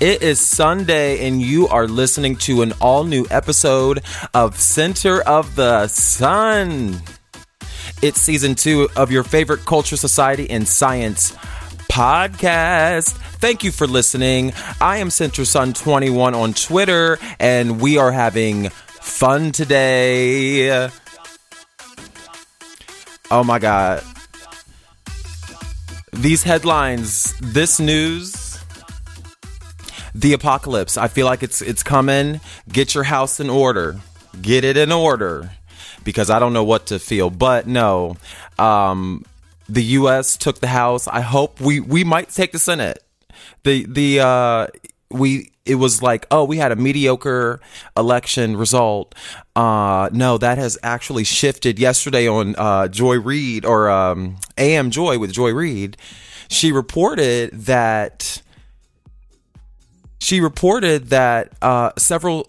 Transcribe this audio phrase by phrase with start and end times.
[0.00, 4.02] It is Sunday, and you are listening to an all new episode
[4.34, 7.00] of Center of the Sun.
[8.02, 11.30] It's season two of your favorite culture, society, and science
[11.90, 13.10] podcast.
[13.38, 14.52] Thank you for listening.
[14.80, 20.90] I am Center Sun 21 on Twitter, and we are having fun today.
[23.30, 24.02] Oh my God.
[26.12, 28.43] These headlines, this news,
[30.14, 30.96] the apocalypse.
[30.96, 32.40] I feel like it's it's coming.
[32.68, 34.00] Get your house in order.
[34.40, 35.50] Get it in order
[36.04, 37.30] because I don't know what to feel.
[37.30, 38.16] But no,
[38.58, 39.24] um,
[39.68, 40.36] the U.S.
[40.36, 41.08] took the House.
[41.08, 43.02] I hope we we might take the Senate.
[43.64, 44.66] The the uh,
[45.10, 47.60] we it was like oh we had a mediocre
[47.96, 49.14] election result.
[49.56, 51.78] Uh, no, that has actually shifted.
[51.78, 55.96] Yesterday on uh, Joy Reid or um, AM Joy with Joy Reid,
[56.48, 58.42] she reported that
[60.24, 62.48] she reported that uh, several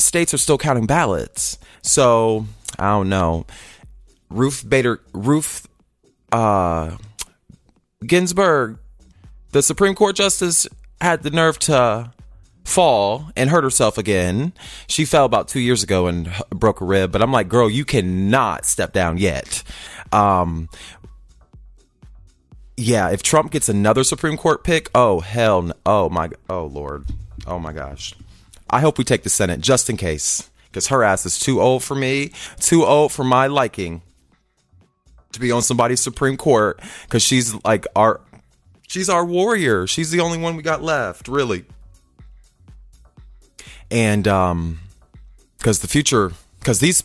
[0.00, 1.58] states are still counting ballots.
[1.80, 2.44] So
[2.76, 3.46] I don't know.
[4.30, 5.68] Ruth Bader, Ruth
[6.32, 6.96] uh,
[8.04, 8.78] Ginsburg,
[9.52, 10.66] the Supreme Court justice,
[11.00, 12.10] had the nerve to
[12.64, 14.52] fall and hurt herself again.
[14.88, 17.12] She fell about two years ago and broke a rib.
[17.12, 19.62] But I'm like, girl, you cannot step down yet.
[20.10, 20.68] Um,
[22.76, 27.06] yeah, if Trump gets another Supreme Court pick, oh hell, oh my, oh lord,
[27.46, 28.14] oh my gosh.
[28.70, 31.84] I hope we take the Senate just in case, because her ass is too old
[31.84, 34.02] for me, too old for my liking
[35.32, 36.80] to be on somebody's Supreme Court.
[37.02, 38.20] Because she's like our,
[38.88, 39.86] she's our warrior.
[39.86, 41.64] She's the only one we got left, really.
[43.90, 44.80] And um,
[45.58, 47.04] because the future, because these,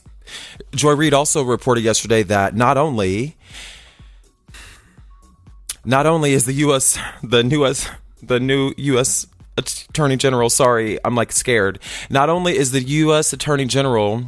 [0.72, 3.36] Joy Reid also reported yesterday that not only
[5.86, 6.98] not only is the U.S.
[7.24, 7.90] the newest
[8.22, 9.28] the new U.S.
[9.58, 10.50] Attorney General.
[10.50, 11.80] Sorry, I'm like scared.
[12.10, 13.34] Not only is the U.S.
[13.34, 14.26] Attorney General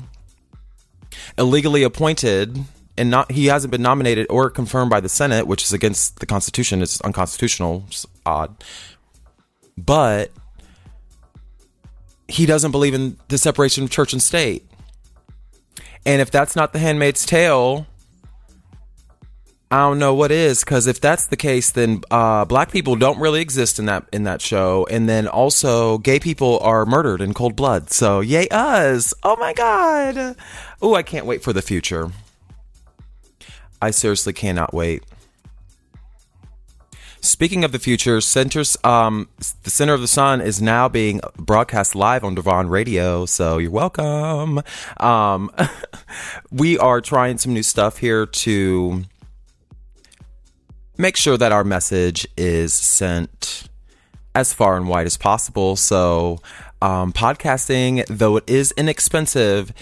[1.38, 2.58] illegally appointed
[2.98, 6.26] and not he hasn't been nominated or confirmed by the Senate, which is against the
[6.26, 6.82] Constitution.
[6.82, 7.86] It's unconstitutional.
[7.88, 8.64] It's odd,
[9.78, 10.32] but
[12.28, 14.66] he doesn't believe in the separation of church and state.
[16.06, 17.88] And if that's not the handmaid's tale,
[19.72, 23.22] I don't know what is because if that's the case, then uh, black people don't
[23.22, 27.34] really exist in that in that show, and then also gay people are murdered in
[27.34, 27.90] cold blood.
[27.90, 29.14] So yay us!
[29.24, 30.36] Oh my god!
[30.82, 32.12] Oh, I can't wait for the future.
[33.82, 35.04] I seriously cannot wait.
[37.22, 39.30] Speaking of the future, centers um,
[39.64, 43.72] the center of the sun is now being broadcast live on Devon Radio, so you're
[43.72, 44.62] welcome.
[44.98, 45.50] Um,
[46.52, 49.06] we are trying some new stuff here to
[51.02, 53.68] make sure that our message is sent
[54.36, 55.76] as far and wide as possible.
[55.76, 56.40] So,
[56.82, 59.74] um, podcasting, though it is inexpensive,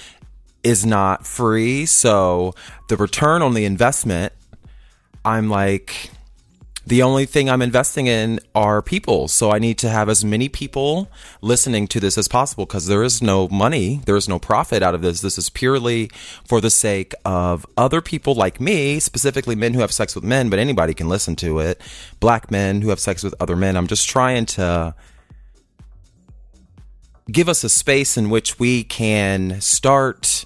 [0.64, 1.86] is not free.
[1.86, 2.54] So
[2.88, 4.34] the return on the investment,
[5.24, 6.10] I'm like,
[6.86, 9.28] the only thing I'm investing in are people.
[9.28, 11.10] So I need to have as many people
[11.42, 14.96] listening to this as possible because there is no money, there is no profit out
[14.96, 15.22] of this.
[15.22, 16.10] This is purely
[16.48, 20.50] for the sake of other people like me, specifically men who have sex with men,
[20.50, 21.82] but anybody can listen to it.
[22.20, 23.76] Black men who have sex with other men.
[23.76, 24.96] I'm just trying to
[27.32, 30.46] give us a space in which we can start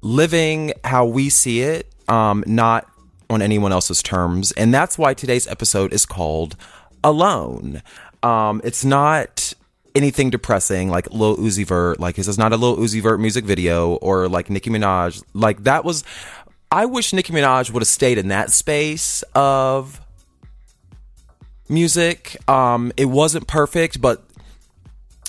[0.00, 2.88] living how we see it, um, not
[3.28, 4.52] on anyone else's terms.
[4.52, 6.56] And that's why today's episode is called
[7.02, 7.82] Alone.
[8.22, 9.52] Um, it's not
[9.94, 11.98] anything depressing like Lil Uzi Vert.
[11.98, 15.22] Like this is not a Lil Uzi Vert music video or like Nicki Minaj.
[15.34, 16.04] Like that was.
[16.70, 20.00] I wish Nicki Minaj would have stayed in that space of
[21.68, 22.36] music.
[22.48, 24.24] Um, it wasn't perfect, but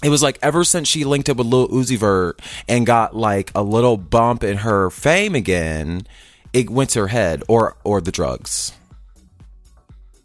[0.04, 3.52] it was like ever since she linked up with Lil Uzi Vert and got like
[3.56, 6.06] a little bump in her fame again,
[6.58, 8.74] it went to her head or or the drugs.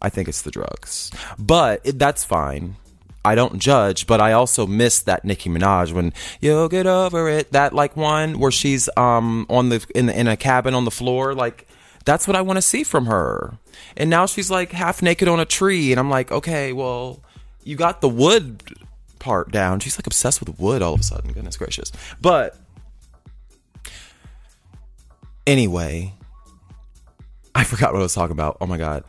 [0.01, 2.75] I think it's the drugs, but it, that's fine.
[3.23, 7.51] I don't judge, but I also miss that Nicki Minaj when you'll get over it.
[7.53, 11.35] That like one where she's um on the in in a cabin on the floor,
[11.35, 11.67] like
[12.03, 13.57] that's what I want to see from her.
[13.95, 17.21] And now she's like half naked on a tree, and I'm like, okay, well,
[17.63, 18.63] you got the wood
[19.19, 19.79] part down.
[19.79, 21.31] She's like obsessed with wood all of a sudden.
[21.31, 21.91] Goodness gracious.
[22.19, 22.57] But
[25.47, 26.13] anyway,
[27.55, 28.57] I forgot what I was talking about.
[28.61, 29.03] Oh my god.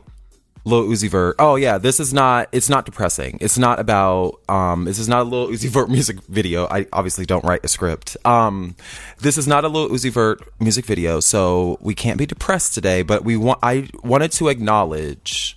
[0.67, 1.37] Lil Uzi Vert.
[1.39, 2.49] Oh yeah, this is not.
[2.53, 3.39] It's not depressing.
[3.41, 4.41] It's not about.
[4.49, 6.67] Um, this is not a Lil Uzi Vert music video.
[6.71, 8.17] I obviously don't write a script.
[8.25, 8.75] Um,
[9.19, 13.03] this is not a Lil Uzi Vert music video, so we can't be depressed today.
[13.03, 13.59] But we want.
[13.63, 15.57] I wanted to acknowledge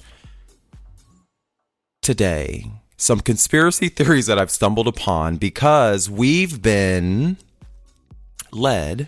[2.01, 2.66] today
[2.98, 7.38] some conspiracy theories that I've stumbled upon because we've been
[8.51, 9.07] led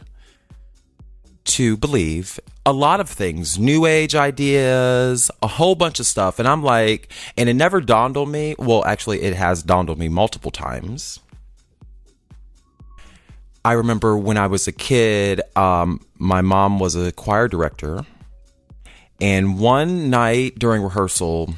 [1.49, 6.39] to believe a lot of things, new age ideas, a whole bunch of stuff.
[6.39, 8.55] And I'm like, and it never dawned on me.
[8.57, 11.19] Well, actually, it has dawned on me multiple times.
[13.65, 18.05] I remember when I was a kid, um, my mom was a choir director.
[19.19, 21.53] And one night during rehearsal,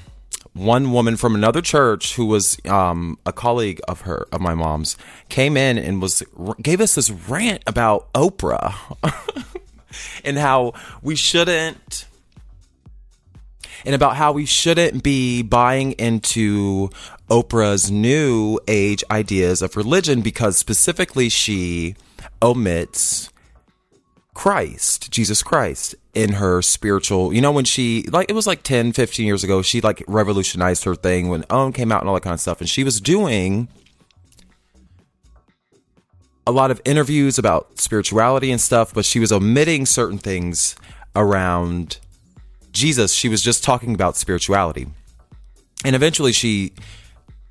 [0.54, 4.98] one woman from another church who was um, a colleague of her of my mom's
[5.30, 6.24] came in and was
[6.62, 8.74] gave us this rant about Oprah
[10.24, 12.06] and how we shouldn't
[13.86, 16.90] and about how we shouldn't be buying into
[17.30, 21.96] Oprah's new age ideas of religion because specifically she
[22.42, 23.30] omits
[24.34, 28.94] Christ, Jesus Christ, in her spiritual, you know, when she, like, it was like 10,
[28.94, 32.24] 15 years ago, she like revolutionized her thing when Own came out and all that
[32.24, 32.62] kind of stuff.
[32.62, 33.68] And she was doing
[36.52, 40.76] a lot of interviews about spirituality and stuff, but she was omitting certain things
[41.16, 41.98] around
[42.72, 43.14] Jesus.
[43.14, 44.88] She was just talking about spirituality.
[45.84, 46.74] And eventually she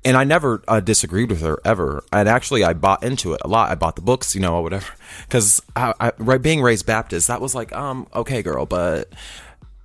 [0.03, 2.03] and I never uh, disagreed with her ever.
[2.11, 3.69] And actually, I bought into it a lot.
[3.69, 4.87] I bought the books, you know, or whatever,
[5.27, 9.13] because right, being raised Baptist, that was like, um, okay, girl, but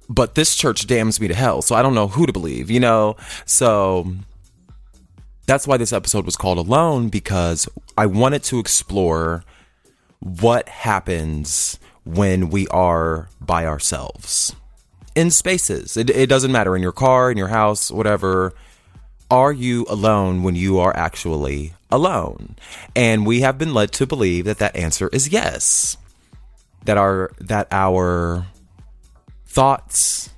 [0.08, 2.80] but this church damns me to hell, so I don't know who to believe, you
[2.80, 3.16] know.
[3.44, 4.14] So
[5.46, 9.44] that's why this episode was called Alone because I wanted to explore
[10.20, 14.54] what happens when we are by ourselves
[15.14, 15.96] in spaces.
[15.96, 18.52] It, it doesn't matter in your car, in your house, whatever
[19.30, 22.56] are you alone when you are actually alone?
[22.94, 25.96] And we have been led to believe that that answer is yes.
[26.84, 28.46] That our that our
[29.46, 30.30] thoughts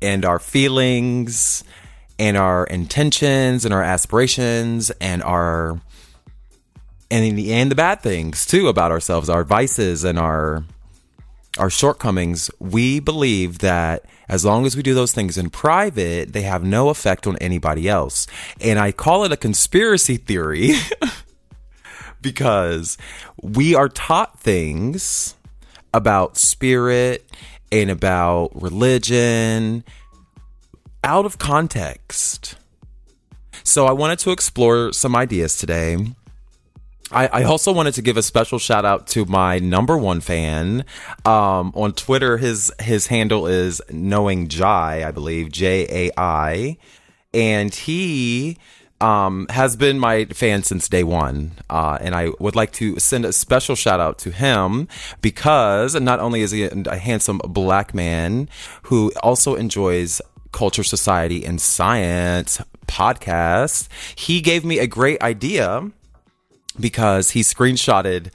[0.00, 1.64] and our feelings
[2.18, 5.80] and our intentions and our aspirations and our
[7.10, 10.64] and the and the bad things too about ourselves, our vices and our
[11.58, 16.42] our shortcomings, we believe that as long as we do those things in private, they
[16.42, 18.26] have no effect on anybody else.
[18.60, 20.74] And I call it a conspiracy theory
[22.20, 22.98] because
[23.42, 25.34] we are taught things
[25.92, 27.28] about spirit
[27.72, 29.84] and about religion
[31.04, 32.56] out of context.
[33.64, 35.98] So I wanted to explore some ideas today
[37.10, 40.84] I, I, also wanted to give a special shout out to my number one fan
[41.24, 42.36] um, on Twitter.
[42.36, 46.76] His his handle is knowing Jai, I believe J A I,
[47.32, 48.58] and he
[49.00, 51.52] um, has been my fan since day one.
[51.70, 54.86] Uh, and I would like to send a special shout out to him
[55.22, 58.50] because not only is he a handsome black man
[58.84, 60.20] who also enjoys
[60.52, 65.90] culture, society, and science podcast, he gave me a great idea
[66.80, 68.30] because he screenshotted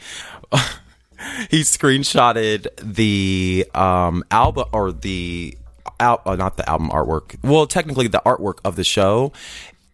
[1.50, 5.58] he screenshotted the um album or the
[6.00, 7.38] out uh, not the album artwork.
[7.44, 9.32] Well, technically the artwork of the show,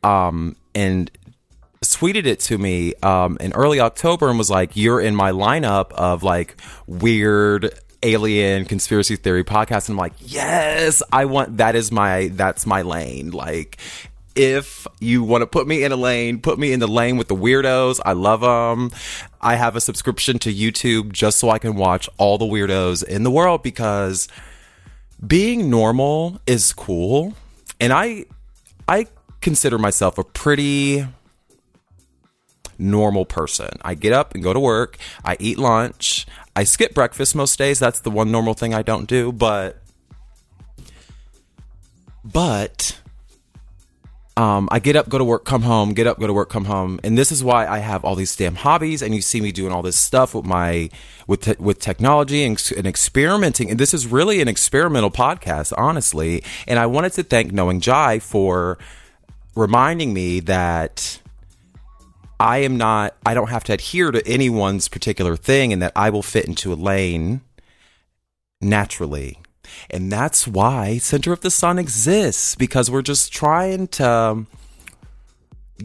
[0.03, 1.11] um, and
[1.83, 5.91] tweeted it to me um in early October and was like, "You're in my lineup
[5.91, 11.91] of like weird." Alien conspiracy theory podcast and I'm like yes I want that is
[11.91, 13.77] my that's my lane like
[14.35, 17.27] if you want to put me in a lane, put me in the lane with
[17.27, 17.99] the weirdos.
[18.05, 18.89] I love them.
[19.41, 23.23] I have a subscription to YouTube just so I can watch all the weirdos in
[23.23, 24.29] the world because
[25.25, 27.33] being normal is cool.
[27.81, 28.25] And I
[28.87, 29.07] I
[29.41, 31.05] consider myself a pretty
[32.79, 33.69] normal person.
[33.81, 34.97] I get up and go to work.
[35.23, 36.25] I eat lunch.
[36.55, 37.79] I skip breakfast most days.
[37.79, 39.81] That's the one normal thing I don't do, but
[42.23, 42.99] but
[44.39, 46.63] um, I get up, go to work, come home, get up, go to work, come
[46.63, 49.01] home, and this is why I have all these damn hobbies.
[49.01, 50.89] And you see me doing all this stuff with my
[51.27, 53.69] with te- with technology and, and experimenting.
[53.69, 56.41] And this is really an experimental podcast, honestly.
[56.67, 58.77] And I wanted to thank Knowing Jai for
[59.55, 61.19] reminding me that
[62.39, 63.15] I am not.
[63.25, 66.71] I don't have to adhere to anyone's particular thing, and that I will fit into
[66.71, 67.41] a lane
[68.61, 69.39] naturally.
[69.89, 74.45] And that's why Center of the Sun exists because we're just trying to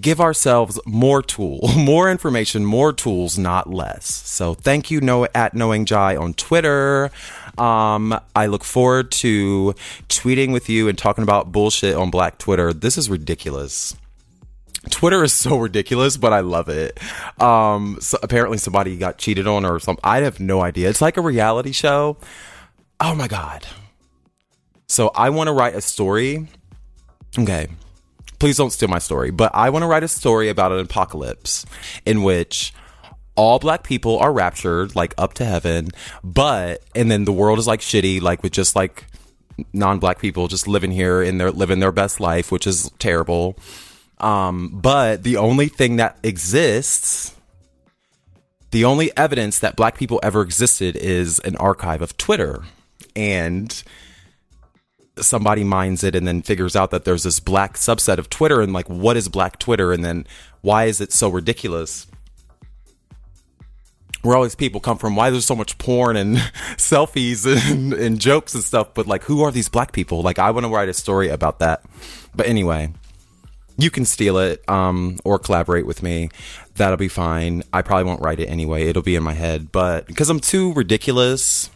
[0.00, 4.06] give ourselves more tool, more information, more tools, not less.
[4.06, 7.11] So thank you know at knowing Jai on Twitter.
[7.58, 9.75] Um, I look forward to
[10.08, 12.73] tweeting with you and talking about bullshit on Black Twitter.
[12.73, 13.96] This is ridiculous.
[14.91, 16.99] Twitter is so ridiculous, but I love it.
[17.41, 20.00] Um, so apparently somebody got cheated on or something.
[20.05, 20.88] I have no idea.
[20.88, 22.17] It's like a reality show.
[23.00, 23.67] Oh my god.
[24.87, 26.49] So I want to write a story.
[27.38, 27.69] Okay.
[28.38, 31.64] Please don't steal my story, but I want to write a story about an apocalypse
[32.05, 32.75] in which
[33.37, 35.88] all black people are raptured like up to heaven,
[36.23, 39.07] but and then the world is like shitty like with just like
[39.73, 43.57] non-black people just living here and they're living their best life, which is terrible.
[44.25, 47.35] Um, but the only thing that exists
[48.75, 52.64] the only evidence that black people ever existed is an archive of Twitter.
[53.14, 53.85] And
[55.16, 58.73] somebody mines it and then figures out that there's this black subset of Twitter and
[58.73, 60.26] like what is black Twitter and then
[60.61, 62.09] why is it so ridiculous?
[64.23, 66.37] Where all these people come from, why there's so much porn and
[66.76, 70.21] selfies and, and jokes and stuff, but like who are these black people?
[70.21, 71.85] Like I want to write a story about that.
[72.35, 72.93] But anyway,
[73.76, 76.31] you can steal it um, or collaborate with me.
[76.76, 77.62] That'll be fine.
[77.73, 78.87] I probably won't write it anyway.
[78.87, 81.71] It'll be in my head, but because I'm too ridiculous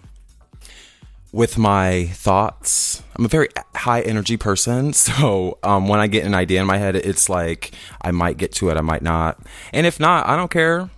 [1.33, 3.03] with my thoughts.
[3.17, 6.79] I'm a very high energy person, so um, when I get an idea in my
[6.79, 9.41] head, it's like I might get to it, I might not,
[9.73, 10.89] and if not, I don't care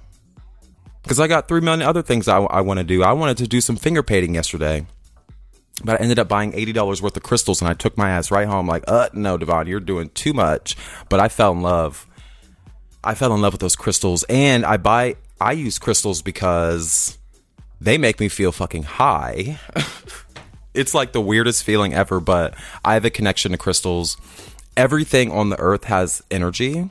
[1.03, 3.03] because I got three million other things I, I want to do.
[3.03, 4.87] I wanted to do some finger painting yesterday,
[5.85, 8.31] but I ended up buying eighty dollars worth of crystals, and I took my ass
[8.31, 8.67] right home.
[8.67, 10.77] Like, uh, no, Devon, you're doing too much.
[11.09, 12.07] But I fell in love.
[13.03, 15.17] I fell in love with those crystals, and I buy.
[15.41, 17.19] I use crystals because
[17.81, 19.59] they make me feel fucking high.
[20.75, 24.17] it's like the weirdest feeling ever, but I have a connection to crystals.
[24.77, 26.91] Everything on the earth has energy.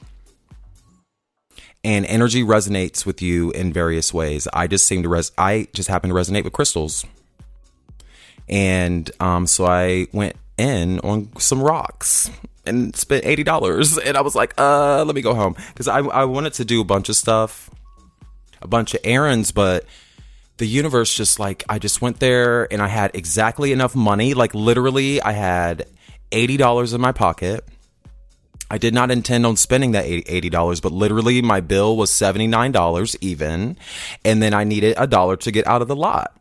[1.82, 4.50] And energy resonates with you in various ways.
[4.52, 7.06] I just seem to res I just happen to resonate with crystals.
[8.50, 12.30] And um, so I went in on some rocks
[12.66, 13.98] and spent eighty dollars.
[13.98, 15.56] And I was like, uh, let me go home.
[15.70, 17.70] Because I I wanted to do a bunch of stuff,
[18.62, 19.86] a bunch of errands, but
[20.58, 24.34] the universe just like I just went there and I had exactly enough money.
[24.34, 25.86] Like literally, I had
[26.32, 27.64] eighty dollars in my pocket.
[28.72, 32.46] I did not intend on spending that eighty dollars, but literally my bill was seventy
[32.46, 33.78] nine dollars even,
[34.24, 36.36] and then I needed a dollar to get out of the lot.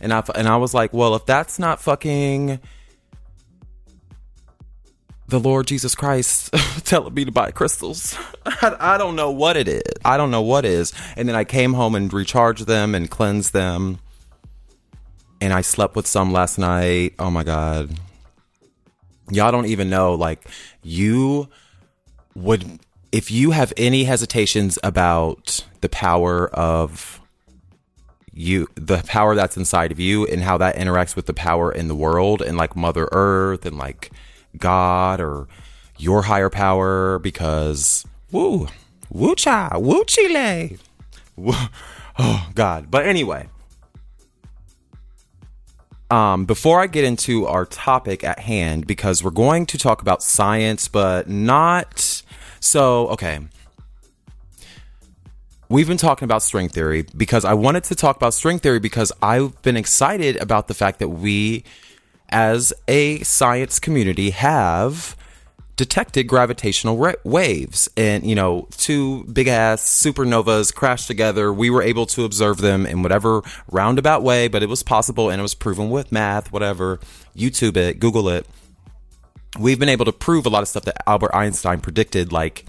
[0.00, 2.60] And I and I was like, well, if that's not fucking
[5.28, 6.52] the Lord Jesus Christ
[6.84, 8.16] telling me to buy crystals.
[8.46, 9.82] I, I, don't know what it is.
[10.04, 10.92] I don't know what is.
[11.16, 13.98] And then I came home and recharged them and cleansed them.
[15.40, 17.14] And I slept with some last night.
[17.18, 17.90] Oh my God.
[19.30, 20.14] Y'all don't even know.
[20.14, 20.48] Like,
[20.82, 21.48] you
[22.34, 22.80] would,
[23.12, 27.17] if you have any hesitations about the power of
[28.38, 31.88] you, the power that's inside of you and how that interacts with the power in
[31.88, 34.10] the world and like Mother Earth and like,
[34.56, 35.46] God or
[35.98, 38.68] your higher power because woo,
[39.10, 40.78] woo cha, woo chile.
[42.20, 42.90] Oh God.
[42.90, 43.48] But anyway,
[46.10, 50.22] um, before I get into our topic at hand, because we're going to talk about
[50.22, 52.24] science, but not
[52.58, 53.08] so.
[53.10, 53.38] Okay.
[55.68, 59.12] We've been talking about string theory because I wanted to talk about string theory because
[59.22, 61.64] I've been excited about the fact that we,
[62.28, 65.16] as a science community, have
[65.76, 67.88] detected gravitational ra- waves.
[67.96, 71.52] And you know two big ass supernovas crashed together.
[71.52, 75.38] We were able to observe them in whatever roundabout way but it was possible and
[75.38, 76.98] it was proven with math whatever.
[77.36, 78.46] Youtube it google it.
[79.58, 82.66] We've been able to prove a lot of stuff that albert einstein predicted like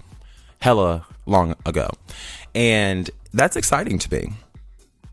[0.60, 1.90] hella long ago
[2.54, 4.32] and that's exciting to me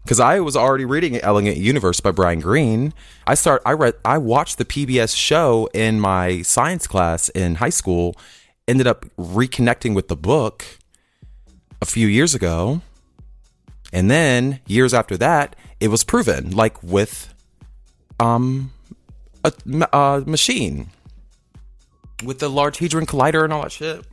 [0.08, 2.94] because I was already reading Elegant Universe by Brian Greene.
[3.26, 7.70] I start I read I watched the PBS show in my science class in high
[7.70, 8.16] school,
[8.68, 10.64] ended up reconnecting with the book
[11.82, 12.82] a few years ago.
[13.92, 17.34] And then years after that, it was proven like with
[18.20, 18.72] um
[19.44, 19.52] a,
[19.94, 20.90] a machine
[22.24, 24.06] with the Large Hadron Collider and all that shit.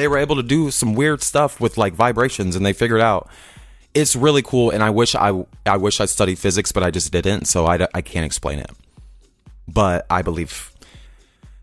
[0.00, 3.28] They were able to do some weird stuff with like vibrations and they figured out
[3.92, 7.10] it's really cool and i wish i i wish i studied physics but i just
[7.10, 8.70] didn't so i, I can't explain it.
[9.66, 10.72] But i believe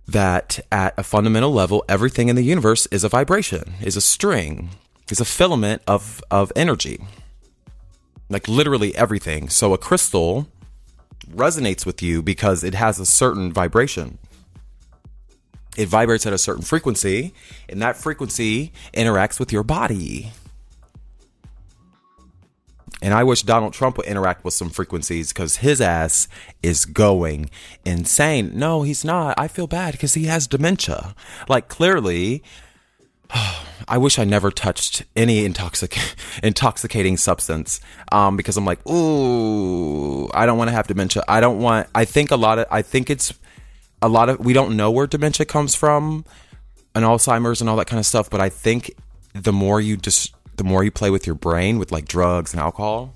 [0.08, 4.70] that at a fundamental level everything in the universe is a vibration is a string
[5.12, 7.00] is a filament of of energy.
[8.30, 9.50] Like literally everything.
[9.50, 10.48] So a crystal
[11.30, 14.18] resonates with you because it has a certain vibration
[15.78, 17.34] it vibrates at a certain frequency
[17.70, 20.32] and that frequency interacts with your body
[23.02, 26.28] and I wish Donald Trump would interact with some frequencies because his ass
[26.64, 27.50] is going
[27.86, 28.52] insane.
[28.56, 29.36] No, he's not.
[29.38, 31.14] I feel bad because he has dementia.
[31.48, 32.44] Like, clearly,
[33.88, 37.80] I wish I never touched any intoxic- intoxicating substance
[38.12, 41.24] um, because I'm like, ooh, I don't want to have dementia.
[41.28, 43.32] I don't want, I think a lot of, I think it's
[44.02, 46.26] a lot of, we don't know where dementia comes from
[46.96, 48.94] and Alzheimer's and all that kind of stuff, but I think
[49.34, 52.62] the more you just, the more you play with your brain with like drugs and
[52.62, 53.14] alcohol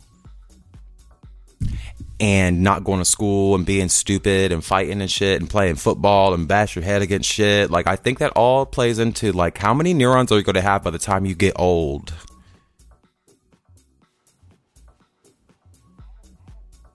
[2.20, 6.36] and not going to school and being stupid and fighting and shit and playing football
[6.36, 9.74] and bash your head against shit like i think that all plays into like how
[9.74, 12.14] many neurons are you going to have by the time you get old?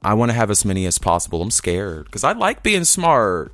[0.06, 1.42] I want to have as many as possible.
[1.42, 3.52] I'm scared because i like being smart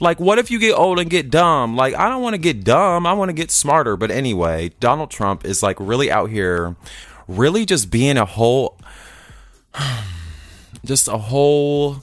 [0.00, 1.76] like, what if you get old and get dumb?
[1.76, 3.06] Like, I don't want to get dumb.
[3.06, 3.96] I want to get smarter.
[3.96, 6.76] But anyway, Donald Trump is like really out here,
[7.28, 8.78] really just being a whole,
[10.84, 12.02] just a whole,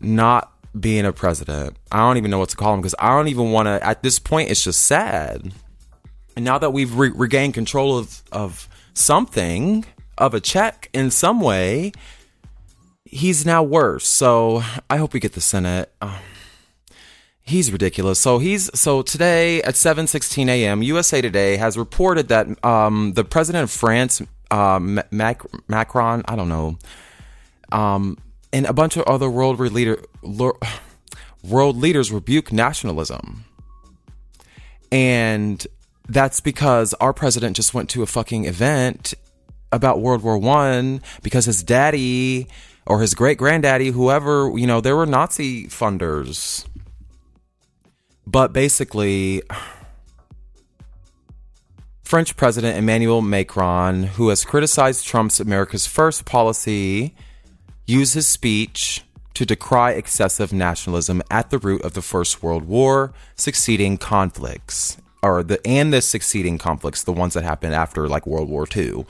[0.00, 1.76] not being a president.
[1.90, 3.84] I don't even know what to call him because I don't even want to.
[3.84, 5.52] At this point, it's just sad.
[6.36, 9.84] And now that we've re- regained control of of something,
[10.16, 11.92] of a check in some way,
[13.04, 14.06] he's now worse.
[14.06, 15.92] So I hope we get the Senate.
[16.00, 16.14] Um,
[17.48, 18.20] He's ridiculous.
[18.20, 20.82] So he's so today at 7:16 a.m.
[20.82, 26.50] USA Today has reported that um, the president of France, uh, Mac- Macron, I don't
[26.50, 26.76] know,
[27.72, 28.18] um,
[28.52, 29.98] and a bunch of other world leader
[31.42, 33.46] world leaders rebuke nationalism,
[34.92, 35.66] and
[36.06, 39.14] that's because our president just went to a fucking event
[39.72, 42.46] about World War One because his daddy
[42.84, 46.66] or his great granddaddy, whoever you know, there were Nazi funders
[48.30, 49.42] but basically,
[52.02, 57.14] French President Emmanuel Macron, who has criticized Trump's America's First policy,
[57.86, 63.14] used his speech to decry excessive nationalism at the root of the First World War,
[63.34, 68.50] succeeding conflicts, or the and the succeeding conflicts, the ones that happened after like World
[68.50, 69.06] War II.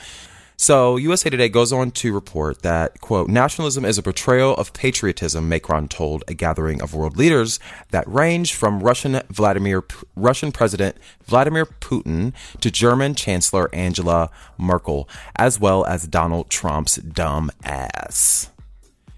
[0.60, 5.48] So USA Today goes on to report that, quote, nationalism is a betrayal of patriotism,
[5.48, 7.60] Macron told a gathering of world leaders
[7.92, 9.84] that range from Russian Vladimir
[10.16, 17.52] Russian President Vladimir Putin to German Chancellor Angela Merkel, as well as Donald Trump's dumb
[17.62, 18.50] ass.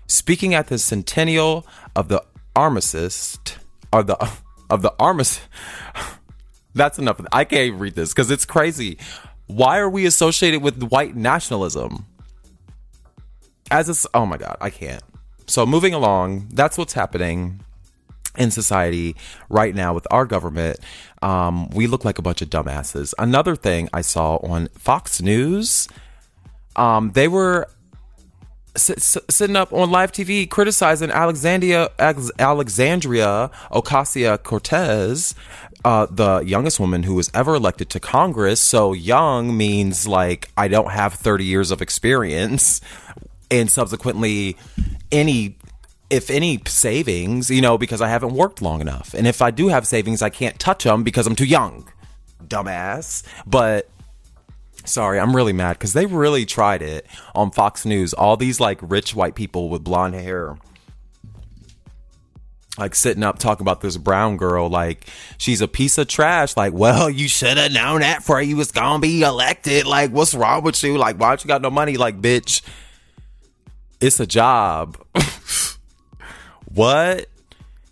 [0.06, 2.22] Speaking at the centennial of the
[2.54, 3.38] armistice,
[3.94, 4.30] of the
[4.68, 5.40] of the armistice.
[6.74, 7.20] That's enough.
[7.32, 8.98] I can't read this because it's crazy.
[9.54, 12.06] Why are we associated with white nationalism?
[13.70, 15.02] As a, oh my god, I can't.
[15.46, 17.60] So moving along, that's what's happening
[18.36, 19.16] in society
[19.48, 20.78] right now with our government.
[21.22, 23.14] Um, we look like a bunch of dumbasses.
[23.18, 25.88] Another thing I saw on Fox News,
[26.76, 27.68] um, they were
[28.76, 35.34] sitting up on live TV criticizing Alexandria Alexandria Ocasio Cortez
[35.84, 38.60] uh, the youngest woman who was ever elected to Congress.
[38.60, 42.80] So young means like I don't have 30 years of experience,
[43.50, 44.56] and subsequently,
[45.10, 45.56] any
[46.10, 49.14] if any savings, you know, because I haven't worked long enough.
[49.14, 51.88] And if I do have savings, I can't touch them because I'm too young.
[52.44, 53.22] Dumbass.
[53.46, 53.88] But
[54.84, 58.14] Sorry, I'm really mad because they really tried it on Fox News.
[58.14, 60.56] All these like rich white people with blonde hair
[62.80, 65.06] like sitting up talking about this brown girl like
[65.38, 66.56] she's a piece of trash.
[66.56, 69.86] Like well you should have known that before you was gonna be elected.
[69.86, 70.98] Like what's wrong with you?
[70.98, 71.96] Like why don't you got no money?
[71.96, 72.62] Like bitch
[74.00, 74.96] it's a job.
[76.72, 77.26] What?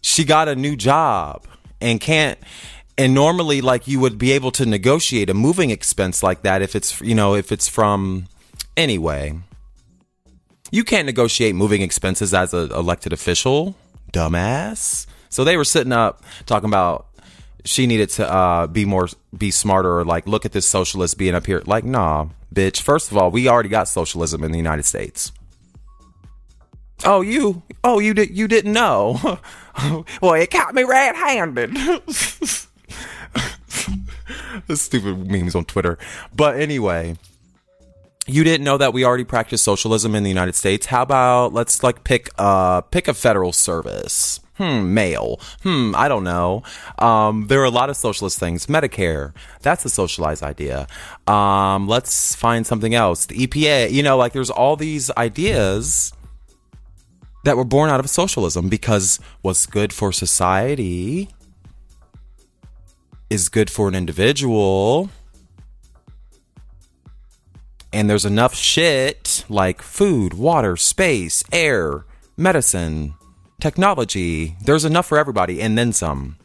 [0.02, 1.44] She got a new job
[1.80, 2.38] and can't
[2.96, 6.74] and normally like you would be able to negotiate a moving expense like that if
[6.76, 8.26] it's you know if it's from
[8.76, 9.38] anyway.
[10.70, 13.74] You can't negotiate moving expenses as an elected official
[14.12, 15.06] dumbass.
[15.28, 17.06] So they were sitting up talking about
[17.64, 21.34] she needed to uh, be more, be smarter, or like look at this socialist being
[21.34, 21.62] up here.
[21.66, 22.80] Like, nah, bitch.
[22.80, 25.32] First of all, we already got socialism in the United States.
[27.04, 29.38] Oh, you, oh, you did, you didn't know.
[30.20, 31.70] well, it caught me red-handed.
[34.66, 35.96] the stupid memes on Twitter.
[36.34, 37.16] But anyway,
[38.28, 40.86] you didn't know that we already practice socialism in the United States.
[40.86, 44.40] How about let's like pick uh pick a federal service.
[44.56, 45.40] Hmm, mail.
[45.62, 46.64] Hmm, I don't know.
[46.98, 48.66] Um, there are a lot of socialist things.
[48.66, 50.88] Medicare, that's a socialized idea.
[51.28, 53.26] Um, let's find something else.
[53.26, 56.12] The EPA, you know, like there's all these ideas
[57.44, 61.30] that were born out of socialism because what's good for society
[63.30, 65.08] is good for an individual
[67.92, 72.04] and there's enough shit like food, water, space, air,
[72.36, 73.14] medicine,
[73.60, 74.56] technology.
[74.62, 76.36] There's enough for everybody and then some.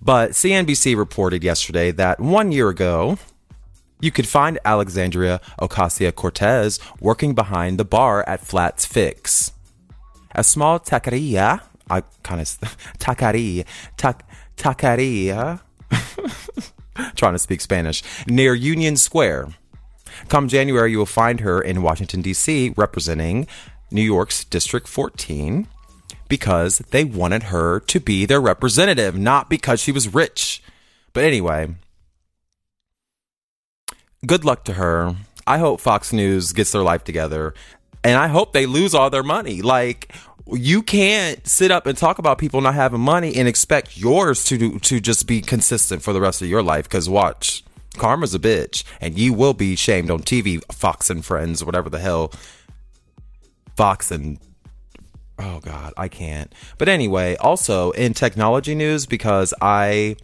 [0.00, 3.18] But CNBC reported yesterday that one year ago,
[4.00, 9.52] you could find Alexandria Ocasio Cortez working behind the bar at Flats Fix.
[10.32, 12.46] A small taqueria, I kind of,
[12.98, 13.64] taqueria,
[13.96, 15.60] tac, taqueria.
[17.16, 19.48] trying to speak Spanish, near Union Square.
[20.28, 23.46] Come January, you will find her in Washington, D.C., representing
[23.90, 25.68] New York's District 14
[26.28, 30.62] because they wanted her to be their representative, not because she was rich.
[31.12, 31.74] But anyway,
[34.26, 35.16] good luck to her.
[35.46, 37.54] I hope Fox News gets their life together
[38.04, 39.62] and I hope they lose all their money.
[39.62, 40.12] Like,
[40.52, 44.78] you can't sit up and talk about people not having money and expect yours to
[44.78, 46.84] to just be consistent for the rest of your life.
[46.84, 47.62] Because watch,
[47.96, 50.62] karma's a bitch, and you will be shamed on TV.
[50.72, 52.32] Fox and Friends, whatever the hell,
[53.76, 54.38] Fox and
[55.38, 56.52] oh god, I can't.
[56.78, 60.16] But anyway, also in technology news, because I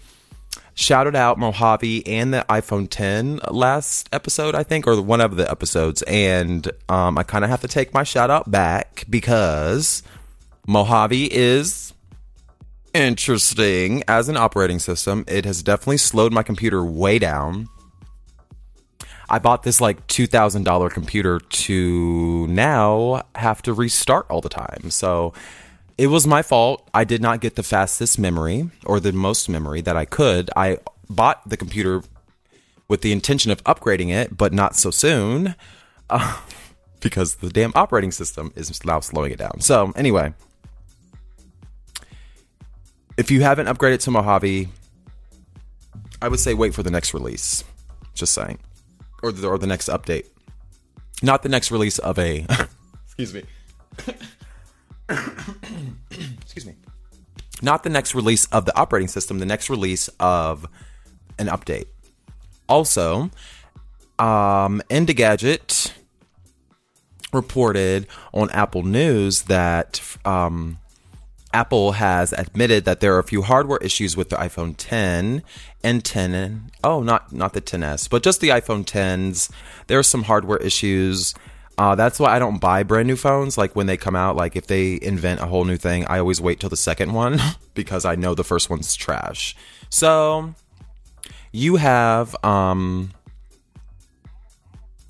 [0.75, 5.49] shouted out Mojave and the iPhone 10 last episode, I think, or one of the
[5.51, 6.03] episodes.
[6.03, 10.03] And um, I kind of have to take my shout out back because
[10.67, 11.95] Mojave is
[12.93, 15.25] interesting as an operating system.
[15.29, 17.69] It has definitely slowed my computer way down.
[19.29, 24.91] I bought this like $2,000 computer to now have to restart all the time.
[24.91, 25.33] So
[25.97, 26.89] it was my fault.
[26.93, 30.51] I did not get the fastest memory or the most memory that I could.
[30.57, 30.79] I
[31.09, 32.03] bought the computer
[32.89, 35.55] with the intention of upgrading it, but not so soon
[36.11, 36.41] uh,
[37.01, 39.61] because the damn operating system is now slowing it down.
[39.61, 40.35] So, anyway,
[43.17, 44.69] if you haven't upgraded to Mojave,
[46.21, 47.65] I would say wait for the next release.
[48.15, 48.59] Just saying,
[49.23, 50.27] or the, or the next update,
[51.23, 52.47] not the next release of a.
[53.07, 53.43] excuse me.
[56.41, 56.75] excuse me.
[57.63, 59.39] Not the next release of the operating system.
[59.39, 60.67] The next release of
[61.39, 61.87] an update.
[62.69, 63.31] Also,
[64.19, 65.93] um, Engadget
[67.33, 70.79] reported on Apple News that um,
[71.53, 75.43] Apple has admitted that there are a few hardware issues with the iPhone 10
[75.83, 76.71] and 10.
[76.83, 79.51] Oh, not not the 10s, but just the iPhone 10s.
[79.87, 81.35] There are some hardware issues.
[81.77, 83.59] Uh, that's why I don't buy brand new phones.
[83.59, 86.41] Like when they come out, like if they invent a whole new thing, I always
[86.41, 87.39] wait till the second one
[87.75, 89.57] because I know the first one's trash.
[89.91, 90.55] So
[91.53, 93.13] you have um,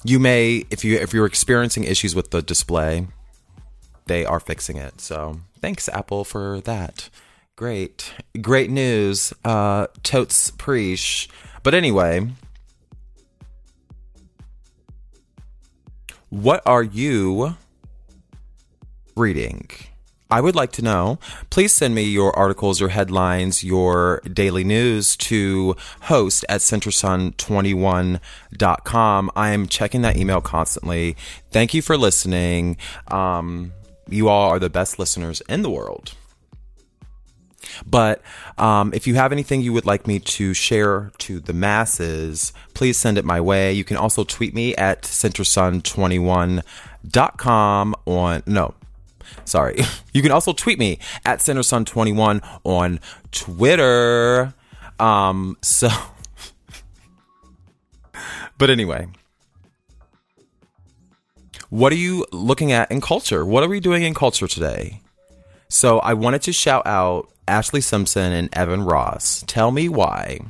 [0.04, 3.06] you may if you if you're experiencing issues with the display,
[4.06, 5.00] they are fixing it.
[5.00, 7.08] So thanks, Apple, for that.
[7.56, 9.32] Great, great news.
[9.44, 11.28] Uh, totes preach.
[11.62, 12.28] But anyway,
[16.34, 17.56] what are you
[19.14, 19.70] reading?
[20.30, 21.20] I would like to know.
[21.50, 29.30] Please send me your articles, your headlines, your daily news to host at centersun21.com.
[29.36, 31.14] I am checking that email constantly.
[31.52, 32.78] Thank you for listening.
[33.08, 33.72] Um,
[34.08, 36.14] you all are the best listeners in the world.
[37.86, 38.22] But
[38.58, 42.96] um, if you have anything you would like me to share to the masses, please
[42.96, 43.72] send it my way.
[43.72, 48.74] You can also tweet me at centersun21.com on, no,
[49.44, 49.80] sorry.
[50.14, 53.00] You can also tweet me at centersun21 on
[53.32, 54.54] Twitter.
[55.00, 55.88] Um, so,
[58.58, 59.08] but anyway.
[61.74, 63.44] What are you looking at in culture?
[63.44, 65.00] What are we doing in culture today?
[65.68, 69.44] So I wanted to shout out Ashlee Simpson and Evan Ross.
[69.46, 70.40] Tell me why.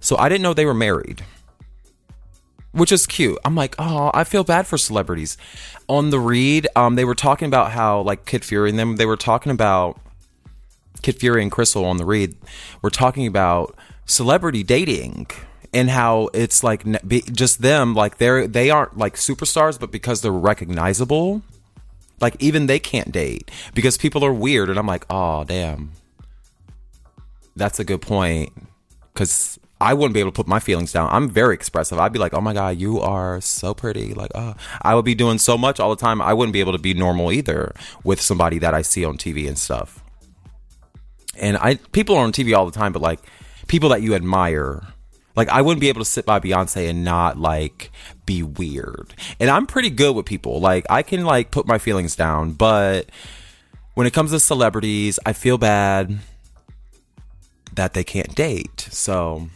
[0.00, 1.24] So I didn't know they were married,
[2.72, 3.38] which is cute.
[3.44, 5.36] I'm like, oh, I feel bad for celebrities.
[5.88, 8.96] On the read, um, they were talking about how like Kid Fury and them.
[8.96, 10.00] They were talking about
[11.02, 12.36] Kid Fury and Crissle on the read.
[12.82, 15.26] We're talking about celebrity dating
[15.72, 16.84] and how it's like
[17.32, 21.42] just them like they're they aren't like superstars but because they're recognizable
[22.20, 25.92] like even they can't date because people are weird and i'm like oh damn.
[27.56, 28.52] That's a good point
[29.12, 31.08] because i wouldn't be able to put my feelings down.
[31.12, 31.98] I'm very expressive.
[31.98, 34.12] I'd be like oh my god you are so pretty.
[34.14, 36.72] Like oh i would be doing so much all the time i wouldn't be able
[36.72, 37.72] to be normal either
[38.02, 40.02] with somebody that i see on tv and stuff.
[41.36, 43.20] And i people are on tv all the time but like
[43.66, 44.93] people that you admire
[45.36, 47.90] like I wouldn't be able to sit by Beyonce and not like
[48.26, 49.14] be weird.
[49.40, 50.60] And I'm pretty good with people.
[50.60, 53.10] Like I can like put my feelings down, but
[53.94, 56.18] when it comes to celebrities, I feel bad
[57.74, 58.88] that they can't date.
[58.90, 59.48] So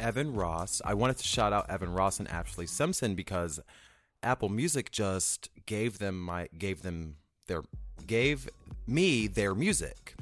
[0.00, 3.60] Evan Ross, I wanted to shout out Evan Ross and Ashlee Simpson because
[4.22, 7.16] Apple Music just gave them my gave them
[7.46, 7.62] their
[8.06, 8.48] gave
[8.86, 10.14] me their music.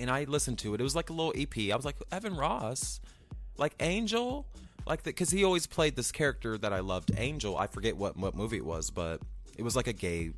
[0.00, 0.80] And I listened to it.
[0.80, 1.72] It was like a little EP.
[1.72, 3.00] I was like, Evan Ross
[3.58, 4.46] like Angel,
[4.86, 7.56] like that because he always played this character that I loved, Angel.
[7.56, 9.20] I forget what what movie it was, but
[9.56, 10.30] it was like a gay,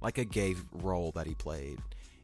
[0.00, 1.80] like a gay role that he played,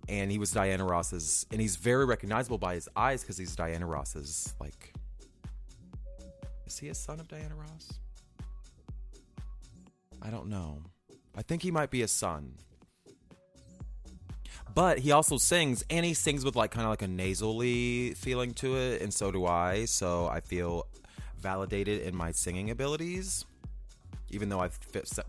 [0.09, 3.87] and he was Diana Ross's, and he's very recognizable by his eyes because he's Diana
[3.87, 4.93] Ross's like.
[6.67, 7.99] Is he a son of Diana Ross?
[10.21, 10.83] I don't know.
[11.35, 12.53] I think he might be a son
[14.79, 18.55] but he also sings and he sings with like kind of like a nasally feeling
[18.55, 19.85] to it and so do i.
[19.87, 20.87] So i feel
[21.41, 23.45] validated in my singing abilities
[24.31, 24.69] even though i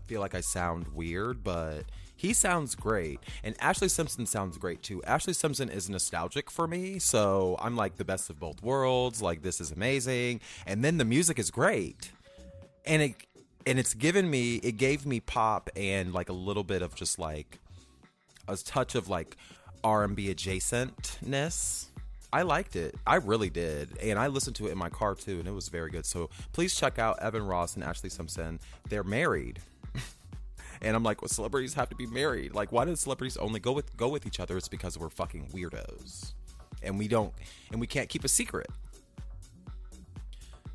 [0.06, 1.82] feel like i sound weird but
[2.14, 3.18] he sounds great.
[3.42, 5.02] And Ashlee simpson sounds great too.
[5.06, 9.20] Ashlee simpson is nostalgic for me so i'm like the best of both worlds.
[9.20, 10.42] Like this is amazing.
[10.64, 12.12] And then the music is great.
[12.86, 13.14] And it
[13.66, 17.18] and it's given me it gave me pop and like a little bit of just
[17.18, 17.58] like
[18.52, 19.36] a touch of like
[19.84, 21.86] R&B adjacentness.
[22.32, 22.94] I liked it.
[23.06, 23.98] I really did.
[24.00, 26.06] And I listened to it in my car too, and it was very good.
[26.06, 28.60] So please check out Evan Ross and Ashlee Simpson.
[28.88, 29.58] They're married.
[30.82, 32.54] and I'm like, well, celebrities have to be married.
[32.54, 34.56] Like, why do celebrities only go with go with each other?
[34.56, 36.32] It's because we're fucking weirdos.
[36.82, 37.32] And we don't
[37.72, 38.68] and we can't keep a secret.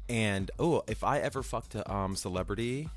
[0.10, 2.90] And oh, if I ever fucked a um celebrity,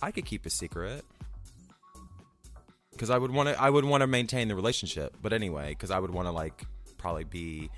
[0.00, 1.04] I could keep a secret
[2.96, 5.16] because I would want to I would want to maintain the relationship.
[5.22, 6.64] But anyway, because I would want to like
[6.96, 7.70] probably be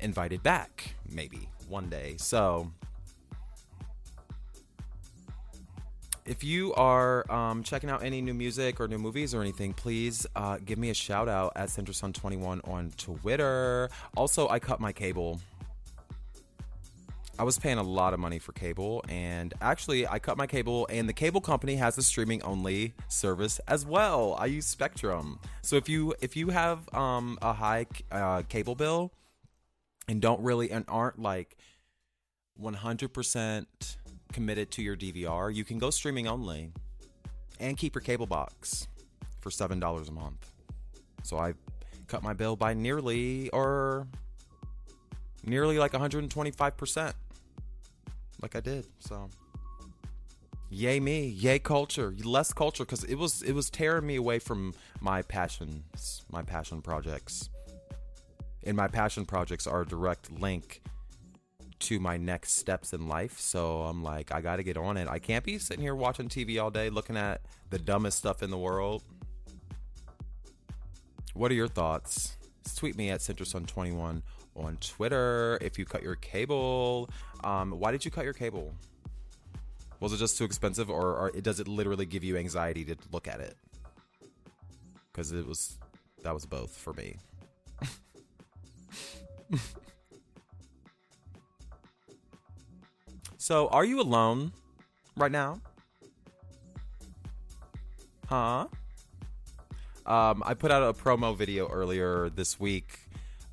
[0.00, 2.16] invited back maybe one day.
[2.18, 2.70] So
[6.26, 10.26] if you are um, checking out any new music or new movies or anything, please
[10.34, 13.90] uh, give me a shout out at CenterSun21 on Twitter.
[14.16, 15.40] Also, I cut my cable
[17.36, 20.86] I was paying a lot of money for cable, and actually, I cut my cable,
[20.88, 24.36] and the cable company has a streaming only service as well.
[24.38, 29.12] I use Spectrum, so if you if you have um, a high uh, cable bill
[30.06, 31.56] and don't really and aren't like
[32.56, 33.96] one hundred percent
[34.32, 36.70] committed to your DVR, you can go streaming only
[37.58, 38.86] and keep your cable box
[39.40, 40.52] for seven dollars a month.
[41.24, 41.54] So I
[42.06, 44.06] cut my bill by nearly or
[45.44, 47.12] nearly like 125%
[48.42, 48.86] like I did.
[49.00, 49.28] So
[50.70, 54.74] yay me, yay culture, less culture because it was it was tearing me away from
[55.00, 57.48] my passions, my passion projects.
[58.66, 60.80] And my passion projects are a direct link
[61.80, 63.38] to my next steps in life.
[63.38, 65.06] So I'm like, I got to get on it.
[65.06, 68.50] I can't be sitting here watching TV all day looking at the dumbest stuff in
[68.50, 69.02] the world.
[71.34, 72.36] What are your thoughts?
[72.76, 74.22] Tweet me at CenterSun21
[74.56, 75.58] on Twitter.
[75.60, 77.10] If you cut your cable,
[77.42, 78.74] um, why did you cut your cable?
[80.00, 83.26] Was it just too expensive, or, or does it literally give you anxiety to look
[83.28, 83.56] at it?
[85.12, 85.78] Because it was
[86.22, 87.16] that was both for me.
[93.36, 94.52] so, are you alone
[95.16, 95.60] right now?
[98.28, 98.66] Huh?
[100.06, 102.98] Um, I put out a promo video earlier this week.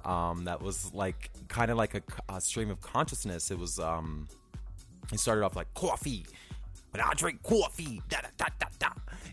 [0.06, 2.02] Um, that was like kind of like a,
[2.34, 3.52] a, stream of consciousness.
[3.52, 4.28] It was um,
[5.12, 6.26] it started off like coffee,
[6.92, 8.90] but I drink coffee, da da da da da,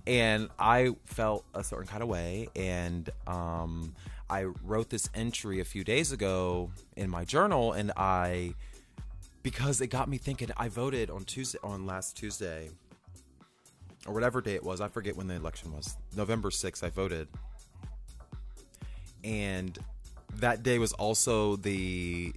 [0.07, 3.95] and I felt a certain kind of way, and um,
[4.31, 8.55] I wrote this entry a few days ago in my journal, and I
[9.43, 10.51] because it got me thinking.
[10.57, 12.71] I voted on Tuesday on last Tuesday
[14.07, 14.81] or whatever day it was.
[14.81, 15.97] I forget when the election was.
[16.17, 17.29] November 6th, I voted.
[19.23, 19.79] And
[20.37, 22.33] that day was also the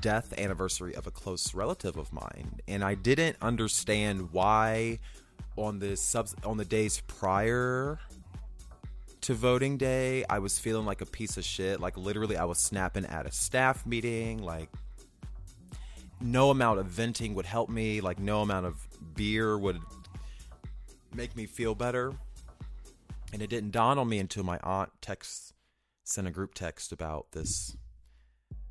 [0.00, 2.60] death anniversary of a close relative of mine.
[2.66, 4.98] And I didn't understand why
[5.56, 7.98] on the subs on the days prior
[9.22, 11.80] to voting day, I was feeling like a piece of shit.
[11.80, 14.68] Like literally I was snapping at a staff meeting, like
[16.20, 18.76] no amount of venting would help me, like no amount of
[19.14, 19.80] beer would
[21.14, 22.12] make me feel better.
[23.32, 25.51] And it didn't dawn on me until my aunt texts
[26.04, 27.76] sent a group text about this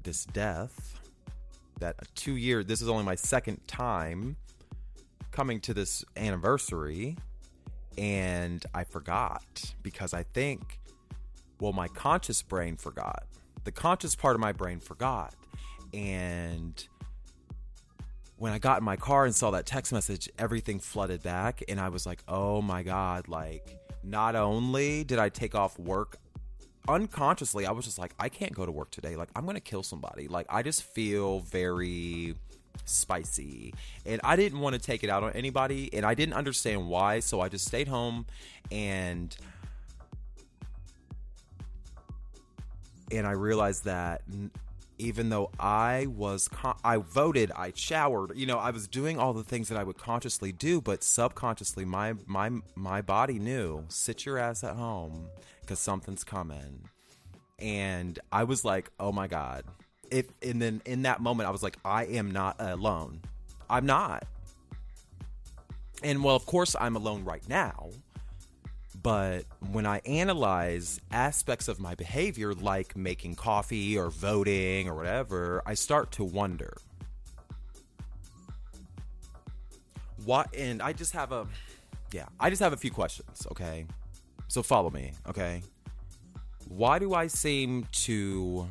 [0.03, 0.99] this death.
[1.79, 4.37] That two year this is only my second time
[5.31, 7.17] coming to this anniversary
[7.97, 10.79] and I forgot because I think
[11.59, 13.25] well my conscious brain forgot.
[13.63, 15.35] The conscious part of my brain forgot.
[15.93, 16.87] And
[18.37, 21.63] when I got in my car and saw that text message, everything flooded back.
[21.69, 26.17] And I was like, oh my God, like, not only did I take off work
[26.87, 29.15] unconsciously, I was just like, I can't go to work today.
[29.15, 30.27] Like, I'm to kill somebody.
[30.27, 32.35] Like, I just feel very
[32.85, 33.73] spicy.
[34.05, 35.89] And I didn't want to take it out on anybody.
[35.93, 37.19] And I didn't understand why.
[37.19, 38.25] So I just stayed home
[38.71, 39.35] and.
[43.11, 44.21] And I realized that
[45.01, 49.33] even though I was con- I voted, I showered, you know, I was doing all
[49.33, 54.25] the things that I would consciously do, but subconsciously my my my body knew, sit
[54.25, 55.27] your ass at home
[55.65, 56.87] cuz something's coming.
[57.57, 59.65] And I was like, "Oh my god."
[60.11, 63.21] If and then in that moment I was like, "I am not alone."
[63.69, 64.25] I'm not.
[66.03, 67.89] And well, of course I'm alone right now.
[69.03, 75.63] But when I analyze aspects of my behavior, like making coffee or voting or whatever,
[75.65, 76.77] I start to wonder.
[80.23, 81.47] What, and I just have a,
[82.11, 83.85] yeah, I just have a few questions, okay?
[84.47, 85.63] So follow me, okay?
[86.67, 88.67] Why do I seem to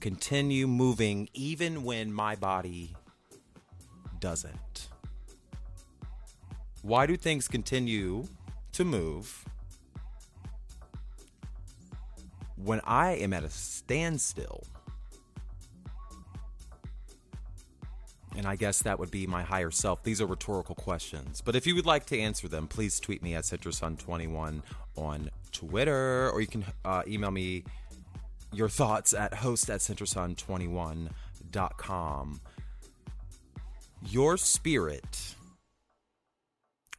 [0.00, 2.94] continue moving even when my body
[4.20, 4.88] doesn't?
[6.82, 8.28] Why do things continue
[8.74, 9.44] to move
[12.56, 14.64] when I am at a standstill.
[18.36, 20.02] And I guess that would be my higher self.
[20.02, 21.40] These are rhetorical questions.
[21.40, 24.62] But if you would like to answer them, please tweet me at CenterSun21
[24.96, 27.62] on Twitter, or you can uh, email me
[28.52, 32.40] your thoughts at host at centersun21.com.
[34.06, 35.36] Your spirit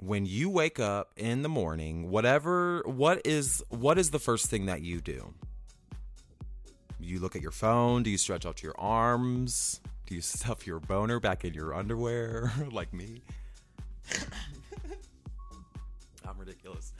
[0.05, 4.67] when you wake up in the morning, whatever what is what is the first thing
[4.67, 5.33] that you do?
[6.99, 9.81] You look at your phone, do you stretch out your arms?
[10.05, 13.23] Do you stuff your boner back in your underwear like me?
[16.27, 16.93] I'm ridiculous.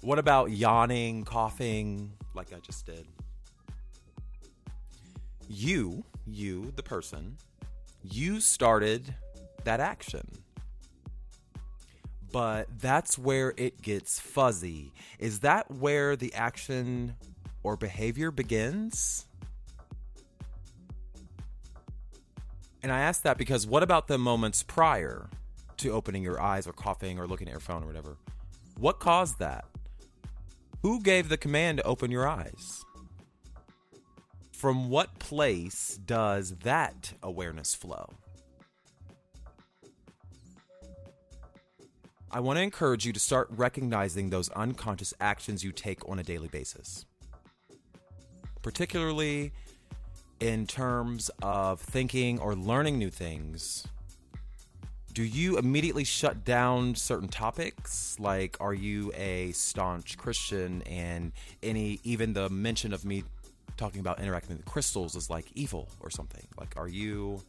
[0.00, 3.06] What about yawning, coughing like I just did?
[5.48, 7.36] You, you, the person,
[8.02, 9.14] you started
[9.64, 10.26] that action
[12.32, 14.92] but that's where it gets fuzzy.
[15.18, 17.14] Is that where the action
[17.62, 19.26] or behavior begins?
[22.82, 25.28] And I ask that because what about the moments prior
[25.78, 28.16] to opening your eyes or coughing or looking at your phone or whatever?
[28.78, 29.64] What caused that?
[30.82, 32.84] Who gave the command to open your eyes?
[34.52, 38.14] From what place does that awareness flow?
[42.30, 46.22] I want to encourage you to start recognizing those unconscious actions you take on a
[46.22, 47.06] daily basis,
[48.60, 49.52] particularly
[50.38, 53.86] in terms of thinking or learning new things.
[55.14, 58.14] Do you immediately shut down certain topics?
[58.20, 63.24] Like, are you a staunch Christian and any, even the mention of me
[63.78, 66.46] talking about interacting with crystals is like evil or something?
[66.58, 67.40] Like, are you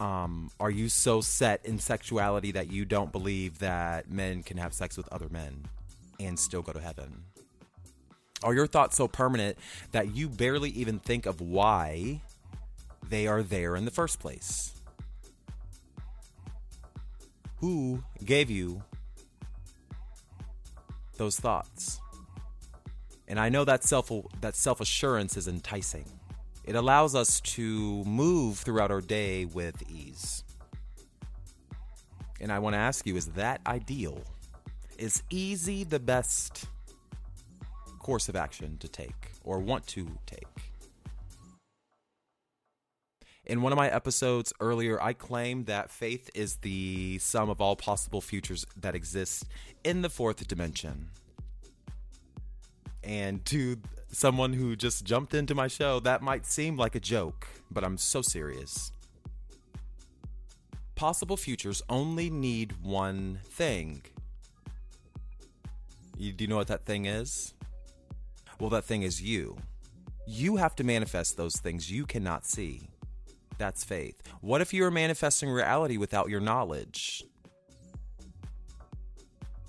[0.00, 4.72] um, are you so set in sexuality that you don't believe that men can have
[4.72, 5.64] sex with other men
[6.20, 7.24] and still go to heaven?
[8.42, 9.56] Are your thoughts so permanent
[9.92, 12.20] that you barely even think of why
[13.08, 14.72] they are there in the first place?
[17.58, 18.82] Who gave you
[21.16, 22.00] those thoughts.
[23.26, 26.04] And I know that self that self-assurance is enticing.
[26.66, 30.44] It allows us to move throughout our day with ease.
[32.40, 34.22] And I want to ask you is that ideal?
[34.98, 36.66] Is easy the best
[37.98, 40.46] course of action to take or want to take?
[43.46, 47.76] In one of my episodes earlier, I claimed that faith is the sum of all
[47.76, 49.44] possible futures that exist
[49.84, 51.10] in the fourth dimension.
[53.02, 53.76] And to
[54.14, 57.98] someone who just jumped into my show, that might seem like a joke, but I'm
[57.98, 58.92] so serious.
[60.94, 64.02] Possible futures only need one thing.
[66.16, 67.54] You, do you know what that thing is?
[68.60, 69.56] Well, that thing is you.
[70.26, 72.88] You have to manifest those things you cannot see.
[73.58, 74.22] That's faith.
[74.40, 77.24] What if you are manifesting reality without your knowledge?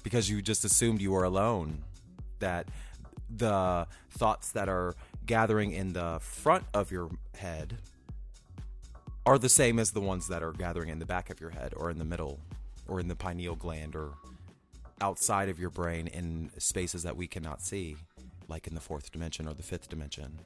[0.03, 1.83] Because you just assumed you were alone.
[2.39, 2.67] That
[3.29, 4.95] the thoughts that are
[5.25, 7.77] gathering in the front of your head
[9.25, 11.73] are the same as the ones that are gathering in the back of your head
[11.75, 12.39] or in the middle
[12.87, 14.11] or in the pineal gland or
[15.01, 17.97] outside of your brain in spaces that we cannot see,
[18.47, 20.39] like in the fourth dimension or the fifth dimension.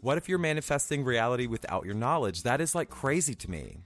[0.00, 2.42] What if you're manifesting reality without your knowledge?
[2.42, 3.78] That is like crazy to me.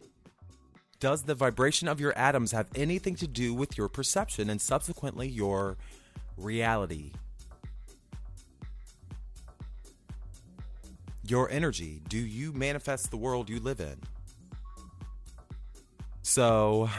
[1.00, 5.28] Does the vibration of your atoms have anything to do with your perception and subsequently
[5.28, 5.76] your
[6.36, 7.12] reality?
[11.26, 12.00] Your energy.
[12.08, 13.96] Do you manifest the world you live in?
[16.22, 16.90] So,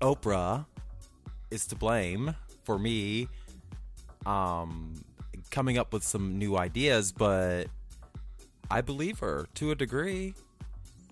[0.00, 0.66] Oprah
[1.50, 3.28] is to blame for me
[4.26, 4.94] um,
[5.50, 7.68] coming up with some new ideas, but
[8.70, 10.34] I believe her to a degree.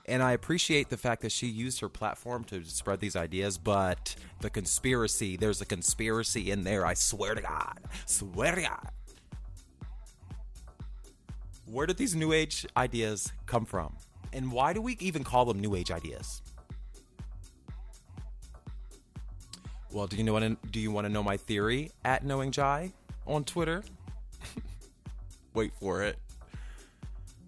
[0.09, 4.15] And I appreciate the fact that she used her platform to spread these ideas, but
[4.41, 7.81] the conspiracy, there's a conspiracy in there, I swear to God.
[8.07, 8.89] Swear to God.
[11.67, 13.97] Where did these new age ideas come from?
[14.33, 16.41] And why do we even call them new age ideas?
[19.91, 22.93] Well, do you know what do you want to know my theory at knowing Jai
[23.27, 23.83] on Twitter?
[25.55, 26.19] Wait for it.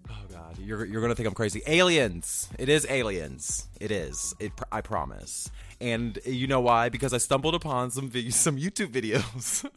[0.09, 1.61] Oh god, you're you're gonna think I'm crazy.
[1.67, 2.49] Aliens.
[2.57, 3.67] It is aliens.
[3.79, 4.35] It is.
[4.39, 4.51] It.
[4.71, 5.51] I promise.
[5.79, 6.89] And you know why?
[6.89, 9.69] Because I stumbled upon some vi- some YouTube videos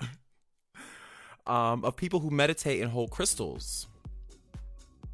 [1.51, 3.87] um, of people who meditate and hold crystals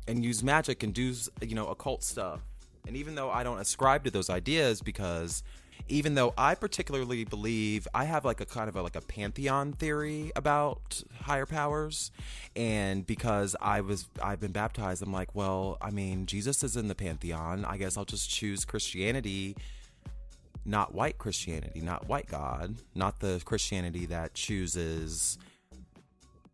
[0.07, 1.13] and use magic and do
[1.43, 2.41] you know occult stuff.
[2.87, 5.43] And even though I don't ascribe to those ideas because
[5.89, 9.73] even though I particularly believe I have like a kind of a, like a pantheon
[9.73, 12.11] theory about higher powers,
[12.57, 16.89] and because I was I've been baptized, I'm like, well, I mean, Jesus is in
[16.89, 17.65] the pantheon.
[17.65, 19.57] I guess I'll just choose Christianity,
[20.65, 25.39] not white Christianity, not white God, not the Christianity that chooses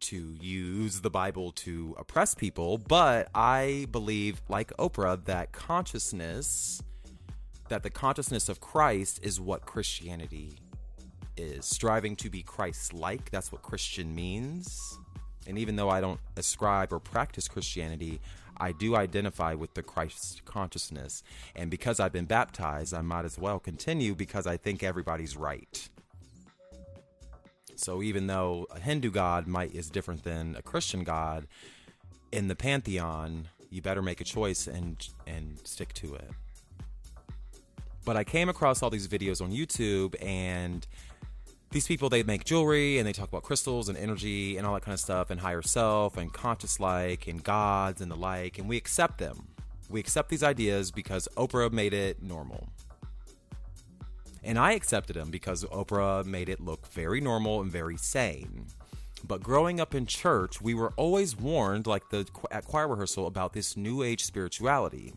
[0.00, 6.82] to use the Bible to oppress people, but I believe, like Oprah, that consciousness
[7.68, 10.58] that the consciousness of Christ is what Christianity
[11.36, 11.66] is.
[11.66, 14.98] Striving to be Christ like, that's what Christian means.
[15.46, 18.20] And even though I don't ascribe or practice Christianity,
[18.56, 21.22] I do identify with the Christ consciousness.
[21.54, 25.88] And because I've been baptized, I might as well continue because I think everybody's right.
[27.76, 31.46] So even though a Hindu god might is different than a Christian god,
[32.30, 36.30] in the pantheon, you better make a choice and and stick to it.
[38.04, 40.86] But I came across all these videos on YouTube and
[41.70, 44.82] these people they make jewelry and they talk about crystals and energy and all that
[44.82, 48.68] kind of stuff and higher self and conscious like and gods and the like and
[48.68, 49.48] we accept them.
[49.88, 52.68] We accept these ideas because Oprah made it normal.
[54.42, 58.66] And I accepted them because Oprah made it look very normal and very sane.
[59.26, 63.54] But growing up in church, we were always warned, like the at choir rehearsal, about
[63.54, 65.14] this new age spirituality.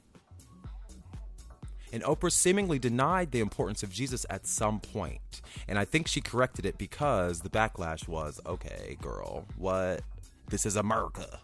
[1.94, 5.42] And Oprah seemingly denied the importance of Jesus at some point.
[5.68, 10.02] And I think she corrected it because the backlash was okay, girl, what?
[10.50, 11.40] This is America.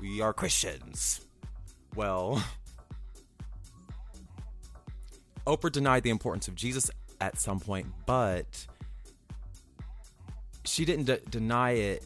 [0.00, 1.20] We are Christians.
[1.94, 2.42] Well,
[5.46, 8.66] Oprah denied the importance of Jesus at some point, but
[10.64, 12.04] she didn't de- deny it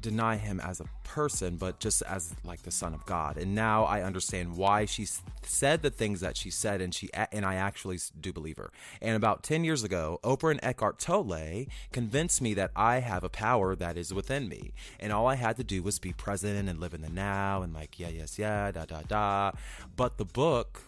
[0.00, 3.36] deny him as a person, but just as like the son of God.
[3.36, 5.06] And now I understand why she
[5.42, 8.70] said the things that she said, and she and I actually do believe her.
[9.02, 13.28] And about ten years ago, Oprah and Eckhart Tolle convinced me that I have a
[13.28, 16.80] power that is within me, and all I had to do was be present and
[16.80, 19.52] live in the now, and like yeah, yes, yeah, da da da.
[19.96, 20.82] But the book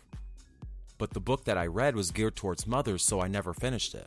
[0.99, 4.07] But the book that I read was geared towards mothers, so I never finished it.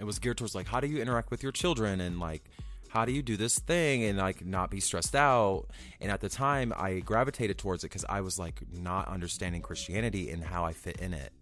[0.00, 2.42] It was geared towards like how do you interact with your children and like
[2.90, 5.66] how do you do this thing and like not be stressed out?
[6.00, 10.30] And at the time i gravitated towards it because i was like not understanding christianity
[10.30, 11.32] and how i fit in it.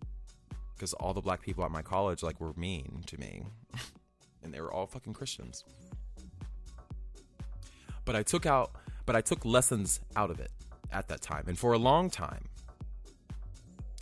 [0.74, 3.42] Because all the black people at my college like were mean to me.
[4.40, 5.64] And they were all fucking christians.
[8.04, 8.70] But i took out
[9.04, 10.52] but i took lessons out of it
[10.92, 11.44] at that time.
[11.48, 12.44] And for a long time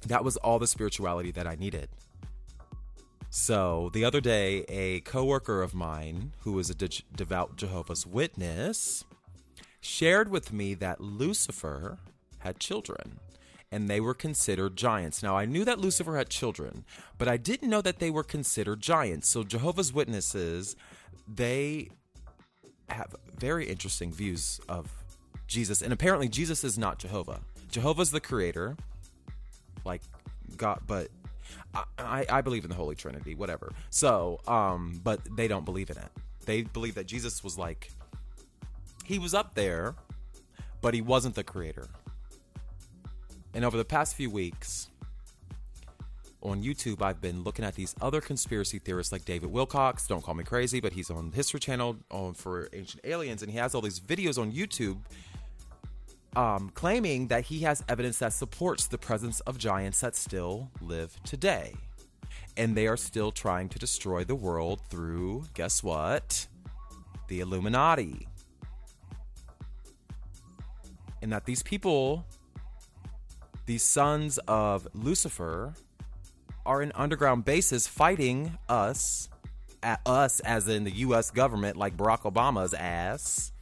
[0.08, 1.88] that was all the spirituality that i needed
[3.30, 9.04] so the other day, a coworker of mine who is a de- devout Jehovah's Witness
[9.80, 11.98] shared with me that Lucifer
[12.38, 13.20] had children
[13.70, 15.22] and they were considered giants.
[15.22, 16.84] Now, I knew that Lucifer had children,
[17.18, 19.28] but I didn't know that they were considered giants.
[19.28, 20.76] So, Jehovah's Witnesses,
[21.26, 21.90] they
[22.88, 24.90] have very interesting views of
[25.46, 25.82] Jesus.
[25.82, 27.40] And apparently, Jesus is not Jehovah.
[27.70, 28.76] Jehovah's the creator,
[29.84, 30.02] like
[30.56, 31.08] God, but
[31.98, 33.72] I, I believe in the Holy Trinity, whatever.
[33.90, 36.08] So, um, but they don't believe in it.
[36.44, 37.90] They believe that Jesus was like,
[39.04, 39.94] he was up there,
[40.80, 41.88] but he wasn't the creator.
[43.54, 44.88] And over the past few weeks
[46.42, 50.06] on YouTube, I've been looking at these other conspiracy theorists like David Wilcox.
[50.06, 53.58] Don't call me crazy, but he's on History Channel on for Ancient Aliens, and he
[53.58, 54.98] has all these videos on YouTube
[56.36, 61.16] um, claiming that he has evidence that supports the presence of giants that still live
[61.24, 61.74] today.
[62.58, 66.46] And they are still trying to destroy the world through, guess what?
[67.28, 68.28] The Illuminati.
[71.22, 72.26] And that these people,
[73.64, 75.74] these sons of Lucifer,
[76.66, 79.30] are in underground bases fighting us,
[79.82, 83.52] at us as in the US government, like Barack Obama's ass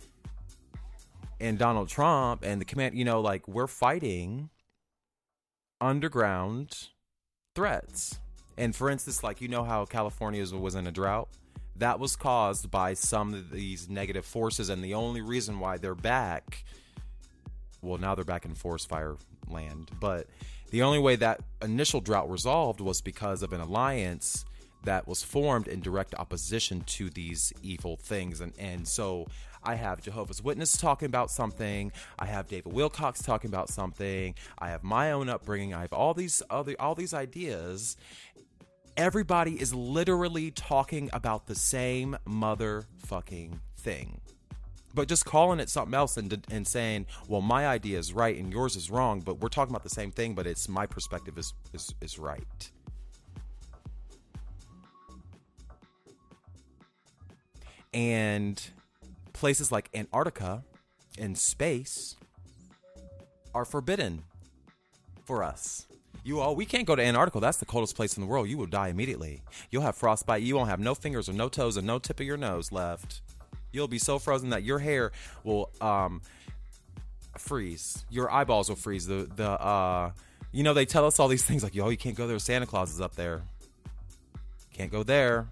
[1.40, 4.50] and Donald Trump and the command, you know, like we're fighting
[5.80, 6.88] underground
[7.54, 8.18] threats.
[8.56, 11.28] And for instance, like you know how California was in a drought?
[11.76, 15.96] That was caused by some of these negative forces, and the only reason why they're
[15.96, 16.64] back,
[17.82, 19.16] well, now they're back in forest fire
[19.48, 20.28] land, but
[20.70, 24.44] the only way that initial drought resolved was because of an alliance
[24.84, 28.40] that was formed in direct opposition to these evil things.
[28.40, 29.26] And, and so
[29.64, 31.90] I have Jehovah's Witness talking about something.
[32.18, 34.34] I have David Wilcox talking about something.
[34.58, 35.74] I have my own upbringing.
[35.74, 37.96] I have all these other, all these ideas.
[38.96, 44.20] Everybody is literally talking about the same motherfucking thing
[44.94, 48.52] but just calling it something else and, and saying, well, my idea is right and
[48.52, 51.52] yours is wrong, but we're talking about the same thing, but it's my perspective is,
[51.72, 52.70] is, is right.
[57.92, 58.62] And
[59.44, 60.64] places like Antarctica
[61.18, 62.16] and space
[63.54, 64.24] are forbidden
[65.26, 65.86] for us.
[66.24, 67.40] You all, we can't go to Antarctica.
[67.40, 68.48] That's the coldest place in the world.
[68.48, 69.42] You will die immediately.
[69.70, 70.40] You'll have frostbite.
[70.40, 73.20] You won't have no fingers or no toes and no tip of your nose left.
[73.70, 76.22] You'll be so frozen that your hair will um,
[77.36, 78.06] freeze.
[78.08, 79.06] Your eyeballs will freeze.
[79.06, 80.12] The the uh,
[80.52, 82.38] you know they tell us all these things like yo, you can't go there.
[82.38, 83.42] Santa Claus is up there.
[84.72, 85.48] Can't go there.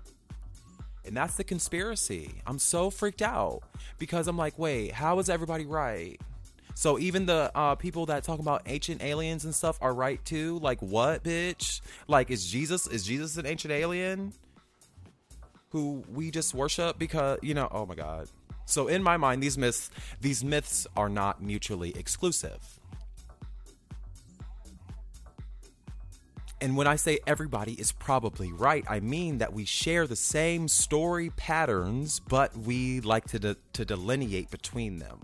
[1.05, 2.31] And that's the conspiracy.
[2.47, 3.63] I'm so freaked out
[3.99, 6.21] because I'm like, wait, how is everybody right?
[6.75, 10.59] So even the uh, people that talk about ancient aliens and stuff are right too.
[10.61, 11.81] Like what, bitch?
[12.09, 14.33] Like is Jesus is Jesus an ancient alien
[15.71, 17.69] who we just worship because you know?
[17.71, 18.29] Oh my god.
[18.65, 19.91] So in my mind, these myths
[20.21, 22.81] these myths are not mutually exclusive.
[26.63, 30.69] And when I say everybody is probably right, I mean that we share the same
[30.69, 35.19] story patterns, but we like to, de- to delineate between them.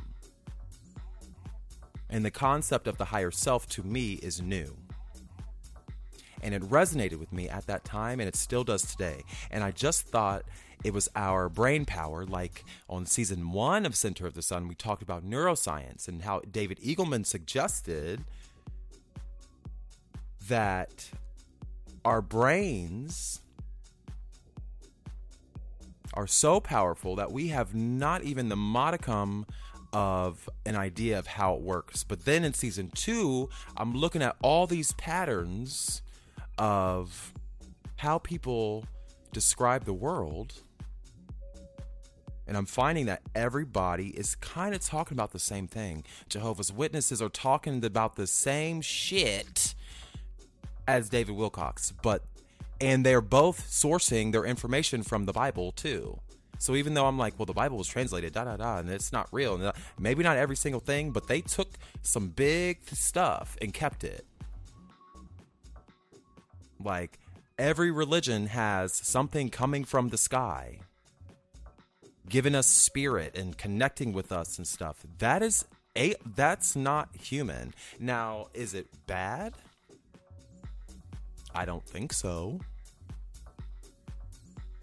[2.11, 4.76] And the concept of the higher self to me is new.
[6.43, 9.22] And it resonated with me at that time, and it still does today.
[9.53, 10.43] And I just thought
[10.82, 12.26] it was our brain power.
[12.26, 16.41] Like on season one of Center of the Sun, we talked about neuroscience and how
[16.51, 18.24] David Eagleman suggested
[20.49, 21.11] that
[22.05, 23.42] our brains
[26.14, 29.46] are so powerful that we have not even the modicum
[29.92, 32.05] of an idea of how it works.
[32.05, 36.03] But then in season two, I'm looking at all these patterns
[36.59, 37.32] of
[37.96, 38.84] how people
[39.32, 40.55] describe the world.
[42.46, 46.05] And I'm finding that everybody is kind of talking about the same thing.
[46.28, 49.74] Jehovah's Witnesses are talking about the same shit
[50.89, 52.24] as David Wilcox, but
[52.80, 56.18] and they're both sourcing their information from the Bible too.
[56.59, 59.12] So even though I'm like, well, the Bible was translated, da da da, and it's
[59.12, 61.68] not real, and uh, maybe not every single thing, but they took
[62.03, 64.26] some big stuff and kept it.
[66.82, 67.18] Like
[67.59, 70.80] every religion has something coming from the sky,
[72.28, 75.05] giving us spirit and connecting with us and stuff.
[75.18, 75.64] That is
[75.97, 77.74] a that's not human.
[78.01, 79.55] Now, is it bad?
[81.59, 82.61] I don't think so.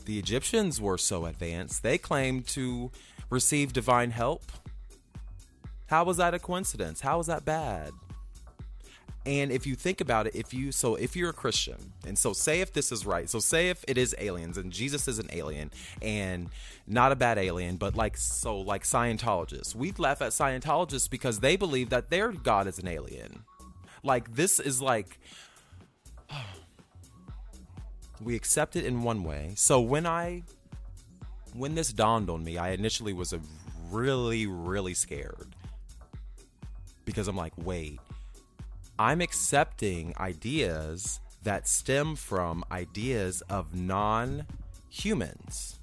[0.04, 2.92] The Egyptians were so advanced, they claimed to
[3.30, 4.44] receive divine help.
[5.86, 7.00] How was that a coincidence?
[7.00, 7.92] How was that bad?
[9.26, 12.34] And if you think about it, if you so if you're a Christian, and so
[12.34, 15.30] say if this is right, so say if it is aliens and Jesus is an
[15.32, 15.72] alien
[16.02, 16.50] and
[16.86, 21.56] not a bad alien, but like so like Scientologists, we'd laugh at Scientologists because they
[21.56, 23.46] believe that their God is an alien.
[24.04, 25.18] Like this is like
[28.22, 29.54] we accept it in one way.
[29.56, 30.44] So when I
[31.54, 33.34] when this dawned on me, I initially was
[33.92, 35.56] really really scared
[37.06, 38.00] because I'm like, wait,
[38.98, 44.46] I'm accepting ideas that stem from ideas of non
[44.90, 45.80] humans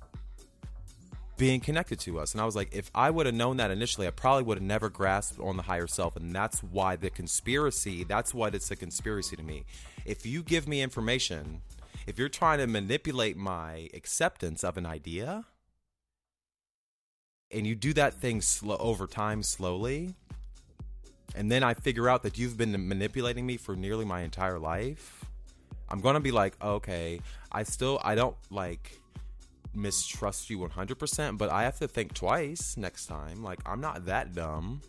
[1.42, 2.32] being connected to us.
[2.32, 4.62] And I was like, if I would have known that initially, I probably would have
[4.62, 6.14] never grasped on the higher self.
[6.14, 9.64] And that's why the conspiracy, that's what it's a conspiracy to me.
[10.04, 11.62] If you give me information,
[12.06, 15.44] if you're trying to manipulate my acceptance of an idea,
[17.50, 20.14] and you do that thing slow over time slowly,
[21.34, 25.24] and then I figure out that you've been manipulating me for nearly my entire life,
[25.88, 28.98] I'm gonna be like, okay, I still I don't like
[29.74, 33.42] mistrust you 100%, but I have to think twice next time.
[33.42, 34.80] Like I'm not that dumb.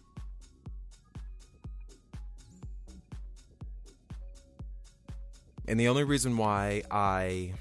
[5.68, 7.54] And the only reason why I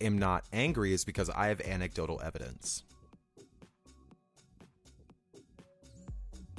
[0.00, 2.82] am not angry is because I have anecdotal evidence.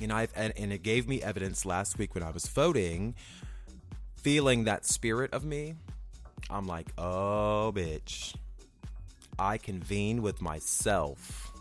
[0.02, 3.16] and I've and, and it gave me evidence last week when I was voting,
[4.16, 5.76] feeling that spirit of me.
[6.50, 8.36] I'm like, oh, bitch.
[9.38, 11.52] I convene with myself.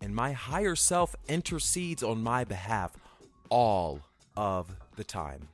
[0.00, 2.92] And my higher self intercedes on my behalf
[3.48, 4.00] all
[4.36, 5.48] of the time.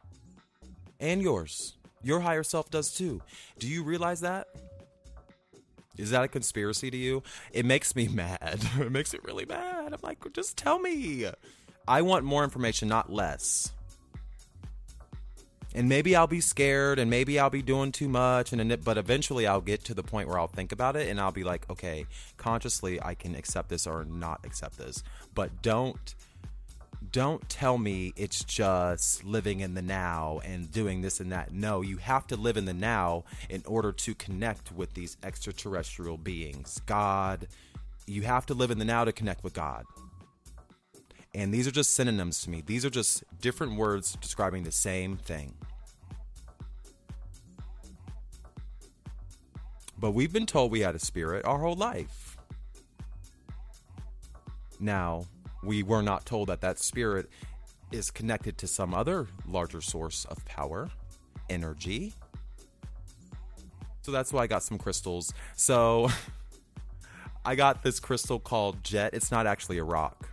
[0.99, 1.77] And yours.
[2.03, 3.21] Your higher self does too.
[3.59, 4.49] Do you realize that?
[5.99, 7.23] Is that a conspiracy to you?
[7.53, 8.65] It makes me mad.
[8.79, 9.93] it makes it really mad.
[9.93, 11.27] I'm like, just tell me.
[11.87, 13.73] I want more information, not less.
[15.73, 19.47] And maybe I'll be scared and maybe I'll be doing too much and but eventually
[19.47, 22.07] I'll get to the point where I'll think about it and I'll be like, okay,
[22.37, 25.05] consciously I can accept this or not accept this.
[25.33, 26.15] But don't
[27.13, 31.53] don't tell me it's just living in the now and doing this and that.
[31.53, 36.17] No, you have to live in the now in order to connect with these extraterrestrial
[36.17, 36.81] beings.
[36.87, 37.49] God,
[38.07, 39.85] you have to live in the now to connect with God.
[41.35, 42.63] And these are just synonyms to me.
[42.65, 45.55] These are just different words describing the same thing.
[49.99, 52.39] But we've been told we had a spirit our whole life.
[54.81, 55.27] Now,
[55.63, 57.29] we were not told that that spirit
[57.93, 60.91] is connected to some other larger source of power,
[61.49, 62.15] energy.
[64.03, 65.35] So that's why I got some crystals.
[65.57, 66.11] So
[67.45, 69.15] I got this crystal called Jet.
[69.15, 70.29] It's not actually a rock.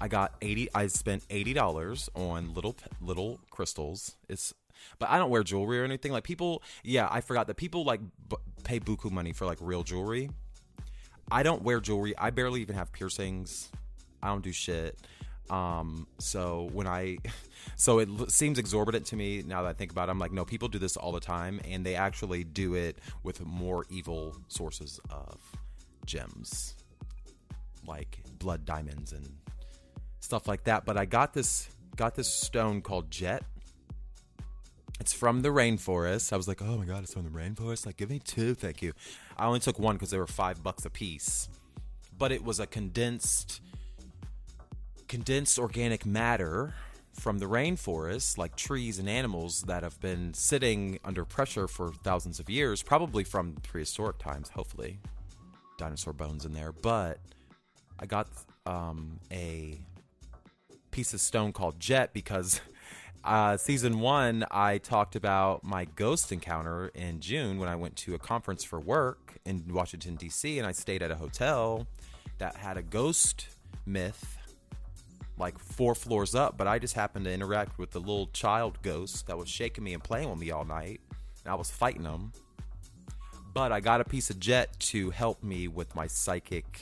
[0.00, 4.16] I got 80 I spent $80 on little little crystals.
[4.28, 4.54] It's
[4.98, 6.12] but I don't wear jewelry or anything.
[6.12, 9.82] Like people, yeah, I forgot that people like b- pay buku money for like real
[9.82, 10.30] jewelry.
[11.30, 12.16] I don't wear jewelry.
[12.16, 13.70] I barely even have piercings.
[14.22, 14.98] I don't do shit.
[15.50, 17.18] Um, so when I,
[17.76, 20.12] so it seems exorbitant to me now that I think about it.
[20.12, 23.44] I'm like, no, people do this all the time, and they actually do it with
[23.44, 25.40] more evil sources of
[26.06, 26.74] gems,
[27.86, 29.26] like blood diamonds and
[30.20, 30.84] stuff like that.
[30.84, 33.42] But I got this, got this stone called jet.
[35.00, 36.32] It's from the rainforest.
[36.32, 37.86] I was like, oh my god, it's from the rainforest.
[37.86, 38.92] Like, give me two, thank you.
[39.36, 41.48] I only took one because they were five bucks a piece,
[42.16, 43.60] but it was a condensed
[45.06, 46.74] condensed organic matter
[47.18, 52.38] from the rainforest, like trees and animals that have been sitting under pressure for thousands
[52.38, 55.00] of years, probably from prehistoric times, hopefully.
[55.78, 56.72] Dinosaur bones in there.
[56.72, 57.18] But
[57.98, 58.28] I got
[58.66, 59.80] um, a
[60.90, 62.60] piece of stone called Jet because
[63.24, 68.14] uh, season one, I talked about my ghost encounter in June when I went to
[68.14, 71.86] a conference for work in Washington, D.C., and I stayed at a hotel
[72.38, 73.48] that had a ghost
[73.86, 74.38] myth
[75.38, 79.26] like four floors up, but I just happened to interact with the little child ghost
[79.28, 81.00] that was shaking me and playing with me all night.
[81.44, 82.32] And I was fighting them.
[83.54, 86.80] But I got a piece of jet to help me with my psychic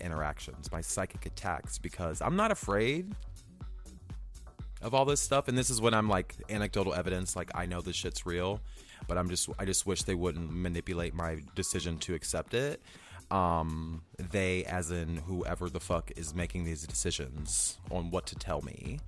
[0.00, 3.14] interactions, my psychic attacks, because I'm not afraid
[4.84, 5.48] of all this stuff.
[5.48, 8.60] And this is when I'm like anecdotal evidence, like I know this shit's real,
[9.08, 12.80] but I'm just I just wish they wouldn't manipulate my decision to accept it.
[13.30, 18.60] Um, they, as in whoever the fuck is making these decisions on what to tell
[18.60, 19.00] me.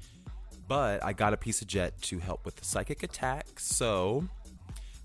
[0.66, 4.27] But I got a piece of jet to help with the psychic attack, so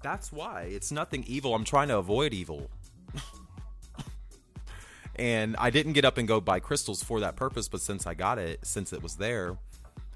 [0.02, 1.54] that's why it's nothing evil.
[1.54, 2.72] I'm trying to avoid evil.
[5.18, 8.16] and I didn't get up and go buy crystals for that purpose, but since I
[8.16, 9.58] got it, since it was there,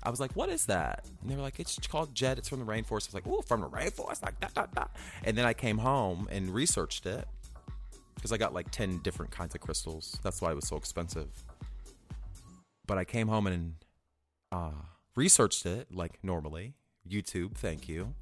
[0.06, 2.38] I was like, "What is that?" And they were like, "It's called jet.
[2.38, 4.92] It's from the rainforest." I was like, "Oh, from the rainforest!" Like that, that, that.
[5.24, 7.28] And then I came home and researched it
[8.14, 10.20] because I got like ten different kinds of crystals.
[10.24, 11.44] That's why it was so expensive.
[12.88, 13.74] But I came home and
[14.52, 14.72] uh,
[15.16, 16.76] researched it like normally.
[17.10, 18.14] YouTube, thank you.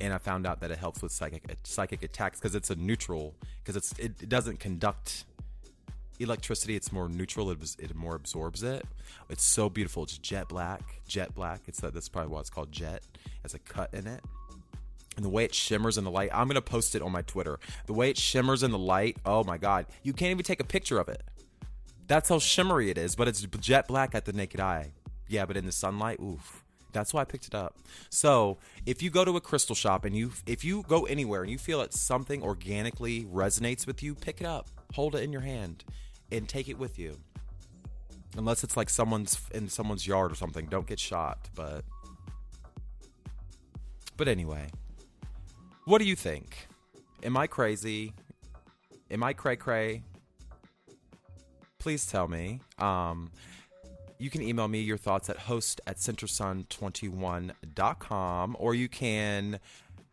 [0.00, 3.34] And I found out that it helps with psychic psychic attacks because it's a neutral
[3.62, 5.24] because it's it, it doesn't conduct
[6.20, 8.86] electricity it's more neutral it, it more absorbs it.
[9.28, 12.70] It's so beautiful it's jet black jet black it's that that's probably why it's called
[12.70, 13.02] jet
[13.42, 14.22] has a cut in it.
[15.16, 17.58] And the way it shimmers in the light i'm gonna post it on my twitter.
[17.86, 20.64] The way it shimmers in the light oh my god you can't even take a
[20.64, 21.22] picture of it.
[22.06, 24.92] That's how shimmery it is but it's jet black at the naked eye.
[25.28, 26.60] Yeah but in the sunlight oof.
[26.92, 27.76] That's why I picked it up.
[28.08, 31.50] So, if you go to a crystal shop and you if you go anywhere and
[31.50, 34.68] you feel that something organically resonates with you, pick it up.
[34.94, 35.82] Hold it in your hand
[36.36, 37.16] and take it with you.
[38.36, 41.84] Unless it's like someone's in someone's yard or something, don't get shot, but
[44.16, 44.68] But anyway,
[45.84, 46.68] what do you think?
[47.22, 48.12] Am I crazy?
[49.10, 50.02] Am I cray cray?
[51.78, 52.60] Please tell me.
[52.78, 53.30] Um
[54.18, 59.60] you can email me your thoughts at host at centersun21.com or you can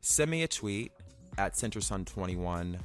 [0.01, 0.91] send me a tweet
[1.37, 2.79] at centersun21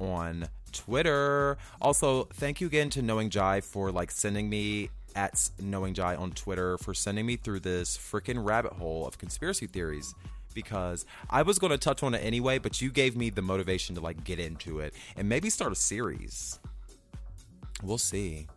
[0.00, 1.56] on Twitter.
[1.80, 6.32] Also, thank you again to Knowing Jai for like sending me at Knowing Jai on
[6.32, 10.14] Twitter for sending me through this freaking rabbit hole of conspiracy theories
[10.52, 13.94] because I was going to touch on it anyway, but you gave me the motivation
[13.94, 16.58] to like get into it and maybe start a series.
[17.82, 18.48] We'll see.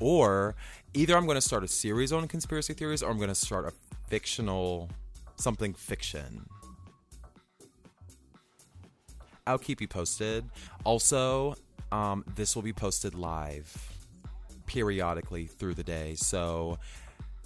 [0.00, 0.54] Or
[0.94, 3.66] either I'm going to start a series on conspiracy theories or I'm going to start
[3.66, 3.72] a
[4.08, 4.90] fictional
[5.36, 6.46] something fiction.
[9.46, 10.44] I'll keep you posted.
[10.84, 11.54] Also,
[11.90, 13.92] um, this will be posted live
[14.66, 16.14] periodically through the day.
[16.14, 16.78] So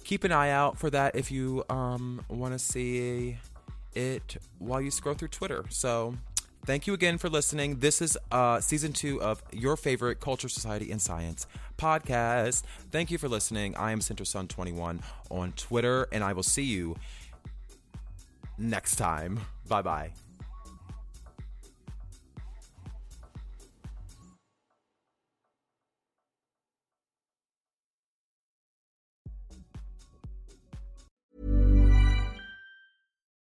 [0.03, 3.37] keep an eye out for that if you um, want to see
[3.93, 5.65] it while you scroll through Twitter.
[5.69, 6.15] So
[6.65, 7.79] thank you again for listening.
[7.79, 12.63] This is uh, season two of your favorite Culture, Society, and Science podcast.
[12.91, 13.75] Thank you for listening.
[13.75, 16.95] I am CenterSun21 on Twitter, and I will see you
[18.57, 19.39] next time.
[19.67, 20.26] Bye bye.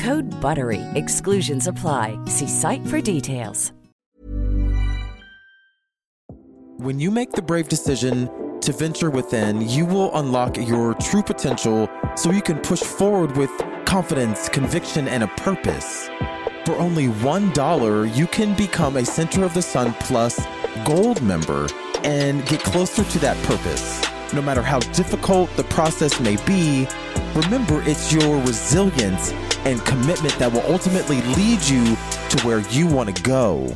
[0.00, 0.80] Code BUTTERY.
[0.94, 2.18] Exclusions apply.
[2.24, 3.72] See site for details.
[6.78, 8.30] When you make the brave decision
[8.60, 11.86] to venture within, you will unlock your true potential
[12.16, 13.50] so you can push forward with
[13.84, 16.08] confidence, conviction, and a purpose.
[16.64, 20.40] For only $1, you can become a Center of the Sun Plus
[20.86, 21.66] Gold member
[22.04, 24.09] and get closer to that purpose.
[24.32, 26.86] No matter how difficult the process may be,
[27.34, 29.32] remember it's your resilience
[29.64, 31.84] and commitment that will ultimately lead you
[32.28, 33.74] to where you want to go.